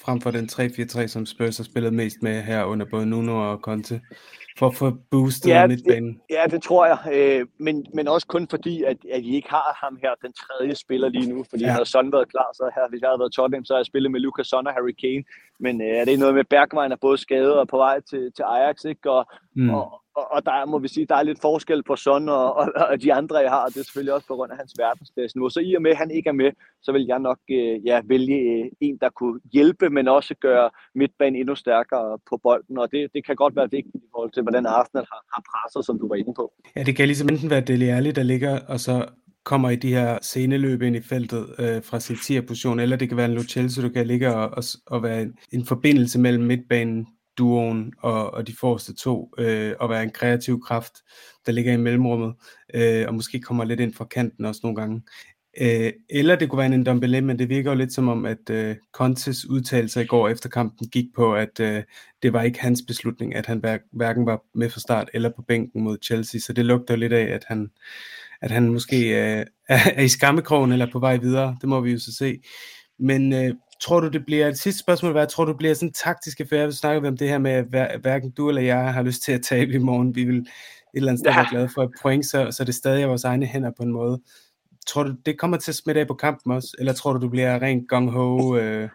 frem 0.03 0.21
for 0.21 0.31
den 0.31 0.45
3-4-3, 0.51 1.07
som 1.07 1.25
Spurs 1.25 1.57
har 1.57 1.63
spillet 1.63 1.93
mest 1.93 2.17
med 2.21 2.41
her 2.41 2.63
under 2.63 2.85
både 2.91 3.05
Nuno 3.05 3.51
og 3.51 3.57
Conte? 3.57 4.01
For 4.57 4.67
at 4.67 4.75
få 4.75 4.91
boostet 5.11 5.49
ja, 5.49 5.67
midtbanen. 5.67 6.21
Ja, 6.29 6.43
det 6.51 6.61
tror 6.63 6.85
jeg. 6.85 6.97
Øh, 7.13 7.47
men, 7.57 7.85
men 7.93 8.07
også 8.07 8.27
kun 8.27 8.47
fordi, 8.49 8.83
at, 8.83 8.97
at 9.11 9.21
I 9.23 9.35
ikke 9.35 9.49
har 9.49 9.79
ham 9.85 9.99
her, 10.01 10.11
den 10.21 10.33
tredje 10.33 10.75
spiller 10.75 11.09
lige 11.09 11.29
nu. 11.33 11.45
Fordi 11.49 11.63
ja. 11.63 11.71
havde 11.71 11.85
Son 11.85 12.11
været 12.11 12.29
klar, 12.29 12.49
så 12.53 12.71
her, 12.75 12.89
hvis 12.89 13.01
jeg 13.01 13.09
havde 13.09 13.19
været 13.19 13.31
Tottenham, 13.31 13.65
så 13.65 13.73
havde 13.73 13.79
jeg 13.79 13.85
spillet 13.85 14.11
med 14.11 14.19
Lucas 14.19 14.47
Son 14.47 14.67
og 14.67 14.73
Harry 14.73 14.95
Kane. 15.01 15.23
Men 15.59 15.81
øh, 15.81 16.05
det 16.05 16.13
er 16.13 16.17
noget 16.17 16.35
med, 16.35 16.43
Bergwijn 16.43 16.91
er 16.91 16.95
både 17.01 17.17
skadet 17.17 17.53
og 17.53 17.67
på 17.67 17.77
vej 17.77 17.99
til, 18.09 18.31
til 18.35 18.43
Ajax, 18.43 18.85
ikke? 18.85 19.11
Og, 19.11 19.25
mm. 19.55 19.69
og, 19.69 20.01
og, 20.17 20.25
og 20.35 20.45
der 20.45 20.65
må 20.65 20.79
vi 20.79 20.87
sige, 20.87 21.05
der 21.09 21.15
er 21.15 21.23
lidt 21.23 21.41
forskel 21.41 21.83
på 21.83 21.95
Son 21.95 22.29
og, 22.29 22.55
og, 22.59 22.67
og 22.91 23.01
de 23.01 23.13
andre, 23.13 23.37
jeg 23.37 23.51
har, 23.51 23.63
og 23.65 23.69
det 23.73 23.79
er 23.79 23.83
selvfølgelig 23.83 24.13
også 24.13 24.27
på 24.27 24.35
grund 24.35 24.51
af 24.51 24.57
hans 24.57 24.73
verdensklasse. 24.77 25.33
Så 25.49 25.59
i 25.65 25.75
og 25.75 25.81
med, 25.81 25.91
at 25.91 25.97
han 25.97 26.11
ikke 26.11 26.29
er 26.29 26.39
med, 26.43 26.51
så 26.81 26.91
vil 26.91 27.05
jeg 27.05 27.19
nok 27.19 27.39
øh, 27.51 27.85
ja, 27.85 28.01
vælge 28.05 28.37
øh, 28.53 28.65
en, 28.81 28.97
der 29.01 29.09
kunne 29.09 29.39
hjælpe, 29.53 29.89
men 29.89 30.07
også 30.07 30.35
gøre 30.41 30.69
midtbanen 30.95 31.35
endnu 31.35 31.55
stærkere 31.55 32.19
på 32.29 32.35
bolden, 32.43 32.77
og 32.77 32.91
det, 32.91 33.09
det 33.13 33.25
kan 33.25 33.35
godt 33.35 33.55
være 33.55 33.71
vigtigt 33.71 34.03
i 34.03 34.09
forhold 34.11 34.31
til, 34.31 34.43
hvordan 34.43 34.65
Arsenal 34.65 35.05
har, 35.11 35.21
har 35.33 35.43
presset, 35.51 35.85
som 35.85 35.99
du 35.99 36.07
var 36.07 36.15
inde 36.15 36.33
på. 36.33 36.53
Ja, 36.75 36.83
det 36.83 36.95
kan 36.95 37.07
ligesom 37.07 37.29
enten 37.29 37.49
være 37.49 37.61
Dele 37.61 37.85
Alli, 37.85 38.11
der 38.11 38.23
ligger, 38.23 38.59
og 38.67 38.79
så 38.79 39.05
kommer 39.43 39.69
i 39.69 39.75
de 39.75 39.93
her 39.93 40.19
seneløb 40.21 40.81
ind 40.81 40.95
i 40.95 41.01
feltet 41.01 41.45
øh, 41.59 41.83
fra 41.83 41.99
sit 41.99 42.19
10 42.23 42.41
position, 42.41 42.79
eller 42.79 42.97
det 42.97 43.07
kan 43.07 43.17
være 43.17 43.25
en 43.25 43.33
Lo 43.33 43.41
Celso, 43.41 43.81
der 43.81 43.89
kan 43.89 44.07
ligge 44.07 44.35
og, 44.35 44.49
og, 44.57 44.63
og 44.87 45.03
være 45.03 45.21
en, 45.21 45.37
en 45.51 45.65
forbindelse 45.65 46.19
mellem 46.19 46.43
midtbanen, 46.43 47.07
duoen 47.37 47.93
og, 48.01 48.33
og 48.33 48.47
de 48.47 48.55
forreste 48.59 48.95
to, 48.95 49.33
øh, 49.37 49.73
og 49.79 49.89
være 49.89 50.03
en 50.03 50.11
kreativ 50.11 50.61
kraft, 50.61 50.93
der 51.45 51.51
ligger 51.51 51.73
i 51.73 51.77
mellemrummet, 51.77 52.33
øh, 52.73 53.05
og 53.07 53.13
måske 53.13 53.39
kommer 53.39 53.63
lidt 53.63 53.79
ind 53.79 53.93
fra 53.93 54.05
kanten 54.05 54.45
også 54.45 54.61
nogle 54.63 54.75
gange. 54.75 55.01
Øh, 55.61 55.91
eller 56.09 56.35
det 56.35 56.49
kunne 56.49 56.57
være 56.57 56.73
en 56.73 56.79
Ndombele, 56.79 57.21
men 57.21 57.39
det 57.39 57.49
virker 57.49 57.71
jo 57.71 57.77
lidt 57.77 57.93
som 57.93 58.07
om, 58.07 58.25
at 58.25 58.49
øh, 58.49 58.75
Contes 58.93 59.49
udtalelse 59.49 60.03
i 60.03 60.05
går 60.05 60.29
efter 60.29 60.49
kampen 60.49 60.87
gik 60.87 61.05
på, 61.15 61.35
at 61.35 61.59
øh, 61.59 61.83
det 62.23 62.33
var 62.33 62.41
ikke 62.41 62.61
hans 62.61 62.81
beslutning, 62.87 63.35
at 63.35 63.45
han 63.45 63.59
hver, 63.59 63.77
hverken 63.91 64.25
var 64.25 64.41
med 64.55 64.69
fra 64.69 64.79
start 64.79 65.09
eller 65.13 65.31
på 65.35 65.41
bænken 65.41 65.83
mod 65.83 65.97
Chelsea, 66.03 66.39
så 66.39 66.53
det 66.53 66.65
lugter 66.65 66.95
lidt 66.95 67.13
af, 67.13 67.33
at 67.33 67.43
han, 67.47 67.69
at 68.41 68.51
han 68.51 68.69
måske 68.69 68.97
øh, 68.97 69.45
er 69.69 70.01
i 70.01 70.07
skammekrogen 70.07 70.71
eller 70.71 70.91
på 70.91 70.99
vej 70.99 71.17
videre. 71.17 71.57
Det 71.61 71.69
må 71.69 71.81
vi 71.81 71.91
jo 71.91 71.99
så 71.99 72.13
se. 72.15 72.41
Men 72.99 73.33
øh, 73.33 73.53
tror 73.79 73.99
du, 73.99 74.07
det 74.07 74.25
bliver, 74.25 74.47
det 74.47 74.59
sidste 74.59 74.79
spørgsmål 74.79 75.11
hvad 75.11 75.27
tror 75.27 75.45
du, 75.45 75.51
det 75.51 75.57
bliver 75.57 75.73
sådan 75.73 75.89
en 75.89 75.93
taktisk 75.93 76.39
affære, 76.39 76.65
vi 76.65 76.71
snakker 76.71 77.01
vi 77.01 77.07
om 77.07 77.17
det 77.17 77.29
her 77.29 77.37
med, 77.37 77.51
at 77.51 77.99
hverken 78.01 78.31
du 78.31 78.49
eller 78.49 78.61
jeg 78.61 78.93
har 78.93 79.03
lyst 79.03 79.21
til 79.21 79.31
at 79.31 79.41
tabe 79.41 79.73
i 79.73 79.77
morgen. 79.77 80.15
Vi 80.15 80.23
vil 80.23 80.37
et 80.37 80.45
eller 80.93 81.11
andet 81.11 81.19
sted 81.19 81.31
ja. 81.31 81.37
være 81.37 81.47
glade 81.51 81.69
for 81.69 81.83
et 81.83 81.91
point, 82.01 82.25
så, 82.25 82.51
så 82.51 82.63
det 82.63 82.69
er 82.69 82.73
stadig 82.73 83.07
vores 83.07 83.23
egne 83.23 83.45
hænder 83.45 83.71
på 83.77 83.83
en 83.83 83.91
måde. 83.91 84.21
Tror 84.87 85.03
du, 85.03 85.15
det 85.25 85.39
kommer 85.39 85.57
til 85.57 85.71
at 85.71 85.75
smitte 85.75 86.01
af 86.01 86.07
på 86.07 86.13
kampen 86.13 86.51
også, 86.53 86.75
eller 86.79 86.93
tror 86.93 87.13
du, 87.13 87.19
du 87.19 87.29
bliver 87.29 87.61
rent 87.61 87.89
gung-ho, 87.89 88.57
øh, 88.57 88.89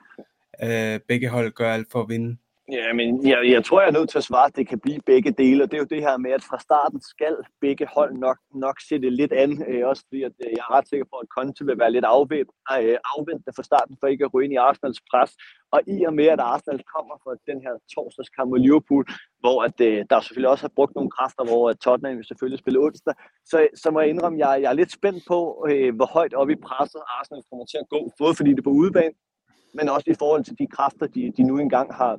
øh, 0.62 1.00
begge 1.08 1.28
hold 1.28 1.52
gør 1.52 1.72
alt 1.72 1.92
for 1.92 2.02
at 2.02 2.08
vinde? 2.08 2.36
Ja, 2.78 2.92
men 2.92 3.26
jeg, 3.26 3.38
jeg 3.54 3.64
tror, 3.64 3.80
jeg 3.80 3.88
er 3.88 3.98
nødt 3.98 4.10
til 4.10 4.18
at 4.18 4.28
svare, 4.30 4.46
at 4.46 4.56
det 4.56 4.68
kan 4.68 4.80
blive 4.80 5.00
begge 5.06 5.30
dele, 5.42 5.62
og 5.62 5.70
det 5.70 5.76
er 5.76 5.84
jo 5.84 5.94
det 5.94 6.02
her 6.06 6.16
med, 6.24 6.32
at 6.38 6.44
fra 6.50 6.58
starten 6.58 7.00
skal 7.12 7.36
begge 7.60 7.86
hold 7.96 8.12
nok, 8.26 8.38
nok 8.54 8.76
se 8.88 8.94
det 9.04 9.12
lidt 9.12 9.32
an, 9.32 9.50
øh, 9.68 9.88
også 9.90 10.02
fordi 10.08 10.22
at, 10.22 10.32
øh, 10.44 10.50
jeg 10.56 10.62
er 10.66 10.74
ret 10.76 10.88
sikker 10.88 11.06
på, 11.12 11.16
at 11.22 11.28
Conte 11.34 11.64
vil 11.66 11.78
være 11.78 11.92
lidt 11.96 12.04
afvendt, 12.04 12.50
øh, 13.48 13.54
fra 13.56 13.62
starten, 13.70 13.96
for 14.00 14.06
ikke 14.06 14.24
at 14.24 14.34
ryge 14.34 14.44
ind 14.44 14.52
i 14.52 14.62
Arsenals 14.66 15.00
pres, 15.10 15.30
og 15.74 15.80
i 15.94 15.96
og 16.08 16.14
med, 16.14 16.26
at 16.34 16.40
Arsenal 16.40 16.82
kommer 16.94 17.14
fra 17.24 17.32
den 17.50 17.58
her 17.64 17.74
torsdagskamp 17.94 18.48
mod 18.50 18.58
Liverpool, 18.58 19.04
hvor 19.42 19.56
at, 19.66 19.76
øh, 19.88 20.04
der 20.10 20.20
selvfølgelig 20.20 20.52
også 20.54 20.64
har 20.66 20.76
brugt 20.76 20.94
nogle 20.94 21.10
kræfter, 21.16 21.44
hvor 21.50 21.70
at 21.70 21.78
Tottenham 21.84 22.22
selvfølgelig 22.22 22.58
spille 22.58 22.80
onsdag, 22.84 23.14
så, 23.50 23.56
så 23.82 23.90
må 23.90 24.00
jeg 24.00 24.08
indrømme, 24.08 24.36
at 24.38 24.42
jeg, 24.44 24.62
jeg 24.62 24.70
er 24.70 24.78
lidt 24.80 24.92
spændt 24.98 25.22
på, 25.32 25.66
øh, 25.70 25.90
hvor 25.96 26.08
højt 26.16 26.34
op 26.34 26.50
i 26.50 26.62
presset 26.66 27.02
Arsenal 27.18 27.42
kommer 27.50 27.64
til 27.66 27.78
at 27.82 27.88
gå, 27.94 28.00
både 28.18 28.34
fordi 28.38 28.50
det 28.50 28.58
er 28.58 28.68
på 28.70 28.78
udebane, 28.82 29.14
men 29.76 29.88
også 29.88 30.08
i 30.10 30.20
forhold 30.22 30.44
til 30.44 30.58
de 30.58 30.66
kræfter, 30.76 31.06
de, 31.06 31.32
de 31.36 31.42
nu 31.42 31.58
engang 31.58 31.94
har, 31.94 32.12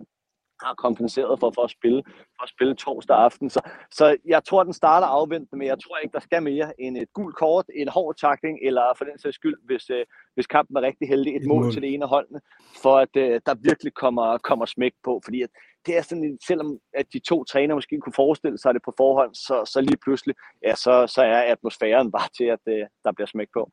har 0.64 0.74
kompenseret 0.74 1.40
for, 1.40 1.52
for, 1.56 1.64
at 1.64 1.72
spille, 1.72 2.04
for 2.06 2.44
at 2.44 2.50
spille 2.50 2.76
torsdag 2.76 3.18
aften. 3.18 3.50
Så, 3.50 3.62
så 3.92 4.18
jeg 4.26 4.44
tror, 4.44 4.64
den 4.64 4.74
starter 4.74 5.08
afventende, 5.08 5.58
men 5.58 5.68
jeg 5.68 5.80
tror 5.84 5.98
ikke, 5.98 6.14
der 6.14 6.20
skal 6.20 6.44
mere 6.44 6.82
end 6.82 6.98
et 6.98 7.14
gult 7.14 7.36
kort, 7.36 7.66
en 7.76 7.88
hård 7.88 8.16
takling, 8.16 8.60
eller 8.64 8.94
for 8.98 9.06
den 9.06 9.20
sags 9.20 9.36
skyld, 9.36 9.58
hvis, 9.66 9.90
øh, 9.90 10.06
hvis 10.36 10.48
kampen 10.48 10.78
er 10.78 10.82
rigtig 10.82 11.08
heldig, 11.08 11.36
et 11.36 11.46
mål, 11.48 11.64
mål 11.64 11.74
til 11.74 11.82
det 11.82 11.94
ene 11.94 12.06
af 12.06 12.10
holdene, 12.10 12.42
for 12.82 12.98
at 12.98 13.14
øh, 13.18 13.42
der 13.46 13.56
virkelig 13.70 13.94
kommer, 13.94 14.38
kommer 14.38 14.66
smæk 14.66 14.94
på. 15.04 15.22
Fordi 15.24 15.42
at 15.42 15.50
det 15.86 15.98
er 15.98 16.02
sådan, 16.02 16.38
selvom 16.48 16.80
at 16.94 17.06
de 17.14 17.20
to 17.20 17.44
træner 17.44 17.76
måske 17.76 18.00
kunne 18.00 18.14
forestille 18.14 18.58
sig 18.58 18.74
det 18.74 18.82
på 18.86 18.94
forhånd, 18.98 19.36
så, 19.36 19.66
så 19.66 19.82
lige 19.82 19.98
pludselig, 19.98 20.36
ja, 20.64 20.76
så, 20.76 21.08
så 21.08 21.22
er 21.22 21.52
atmosfæren 21.52 22.12
bare 22.12 22.30
til, 22.38 22.44
at 22.44 22.64
øh, 22.68 22.86
der 23.04 23.12
bliver 23.12 23.28
smæk 23.28 23.48
på. 23.54 23.72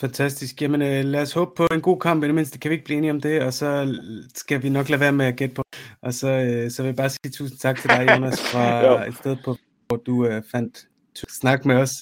Fantastisk. 0.00 0.62
Jamen 0.62 0.82
øh, 0.82 1.04
lad 1.04 1.22
os 1.22 1.32
håbe 1.32 1.50
på 1.56 1.66
en 1.72 1.80
god 1.80 2.00
kamp, 2.00 2.24
i 2.24 2.26
det 2.26 2.34
mindste 2.34 2.58
kan 2.58 2.68
vi 2.68 2.74
ikke 2.74 2.84
blive 2.84 2.98
enige 2.98 3.10
om 3.10 3.20
det, 3.20 3.42
og 3.42 3.52
så 3.52 3.98
skal 4.34 4.62
vi 4.62 4.68
nok 4.68 4.88
lade 4.88 5.00
være 5.00 5.12
med 5.12 5.26
at 5.26 5.36
gætte 5.36 5.54
på. 5.54 5.62
Og 6.02 6.14
så, 6.14 6.28
øh, 6.28 6.70
så 6.70 6.82
vil 6.82 6.88
jeg 6.88 6.96
bare 6.96 7.10
sige 7.10 7.32
tusind 7.32 7.58
tak 7.58 7.80
til 7.80 7.90
dig, 7.90 8.06
Jonas, 8.10 8.40
fra 8.40 9.06
et 9.08 9.14
sted 9.14 9.36
på, 9.44 9.56
hvor 9.86 9.96
du 9.96 10.26
øh, 10.26 10.42
fandt 10.52 10.88
snak 11.28 11.64
med 11.64 11.76
os. 11.76 11.92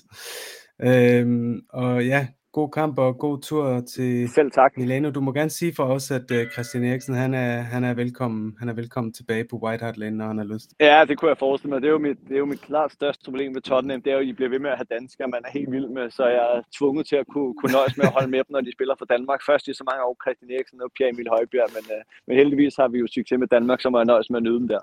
Øhm, 0.83 1.61
og 1.69 2.07
ja, 2.07 2.27
god 2.59 2.69
kamp 2.71 2.99
og 2.99 3.19
god 3.19 3.39
tur 3.49 3.81
til 3.95 4.29
Selv 4.35 4.51
tak. 4.51 4.71
Milano. 4.77 5.11
Du 5.11 5.21
må 5.21 5.33
gerne 5.33 5.51
sige 5.51 5.73
for 5.79 5.85
os, 5.85 6.11
at 6.11 6.27
uh, 6.31 6.51
Christian 6.53 6.85
Eriksen, 6.85 7.15
han 7.15 7.35
er, 7.35 7.53
han 7.75 7.85
er 7.85 7.95
velkommen, 7.95 8.57
han 8.59 8.69
er 8.69 8.75
velkommen 8.83 9.13
tilbage 9.13 9.45
på 9.51 9.57
White 9.63 9.85
Hart 9.85 9.97
Lane, 9.97 10.17
når 10.17 10.27
han 10.27 10.39
har 10.39 10.45
lyst. 10.55 10.69
Ja, 10.81 11.05
det 11.09 11.19
kunne 11.19 11.29
jeg 11.29 11.39
forestille 11.39 11.71
mig. 11.73 11.83
Det 11.83 11.89
er 11.89 11.93
jo 11.93 11.99
mit, 11.99 12.19
det 12.29 12.35
er 12.35 12.43
jo 12.45 12.51
mit 12.55 12.61
klart 12.61 12.93
største 12.93 13.25
problem 13.25 13.53
med 13.53 13.63
Tottenham. 13.63 14.03
Det 14.03 14.11
er 14.11 14.17
jo, 14.19 14.21
at 14.21 14.27
I 14.27 14.33
bliver 14.33 14.51
ved 14.55 14.59
med 14.59 14.71
at 14.71 14.79
have 14.81 14.91
danskere, 14.99 15.29
man 15.29 15.43
er 15.47 15.51
helt 15.59 15.71
vild 15.73 15.89
med, 15.89 16.11
så 16.11 16.25
jeg 16.27 16.45
er 16.57 16.61
tvunget 16.79 17.05
til 17.11 17.17
at 17.17 17.27
kunne, 17.33 17.55
kunne 17.59 17.73
nøjes 17.79 17.97
med 17.97 18.05
at 18.11 18.13
holde 18.17 18.31
med 18.35 18.39
dem, 18.45 18.53
når 18.57 18.61
de 18.61 18.73
spiller 18.77 18.95
for 18.99 19.09
Danmark. 19.15 19.41
Først 19.51 19.69
i 19.69 19.75
så 19.75 19.85
mange 19.91 20.03
år 20.09 20.17
Christian 20.25 20.51
Eriksen 20.55 20.83
og 20.83 20.91
Pierre 20.97 21.11
Emil 21.13 21.29
Højbjerg, 21.37 21.71
men, 21.77 21.85
uh, 21.97 22.03
men 22.27 22.37
heldigvis 22.41 22.75
har 22.81 22.89
vi 22.89 22.99
jo 23.03 23.07
succes 23.17 23.39
med 23.43 23.49
Danmark, 23.57 23.81
så 23.81 23.89
må 23.91 23.99
jeg 23.99 24.11
nøjes 24.13 24.31
med 24.31 24.39
at 24.41 24.47
nyde 24.47 24.61
dem 24.61 24.69
der. 24.75 24.83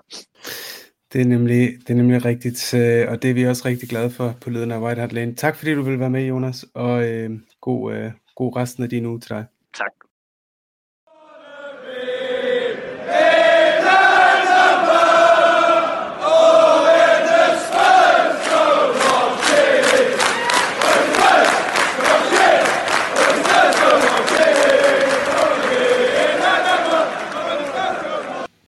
Det 1.12 1.20
er 1.20 1.24
nemlig, 1.24 1.78
det 1.80 1.90
er 1.90 1.94
nemlig 1.94 2.24
rigtigt, 2.24 2.74
øh, 2.74 3.08
og 3.08 3.22
det 3.22 3.30
er 3.30 3.34
vi 3.34 3.46
også 3.46 3.62
rigtig 3.68 3.88
glade 3.88 4.10
for 4.10 4.34
på 4.40 4.50
lyden 4.50 4.72
af 4.72 4.80
White 4.82 5.00
Hart 5.00 5.12
Lane. 5.12 5.34
Tak 5.34 5.56
fordi 5.56 5.74
du 5.74 5.82
vil 5.82 6.00
være 6.00 6.10
med, 6.10 6.26
Jonas, 6.26 6.64
og 6.74 7.08
øh, 7.08 7.30
god, 7.60 7.94
øh, 7.94 8.10
god 8.34 8.56
resten 8.56 8.82
af 8.82 8.90
din 8.90 9.06
uge 9.06 9.20
til 9.20 9.30
dig. 9.30 9.44
Tak. 9.74 10.01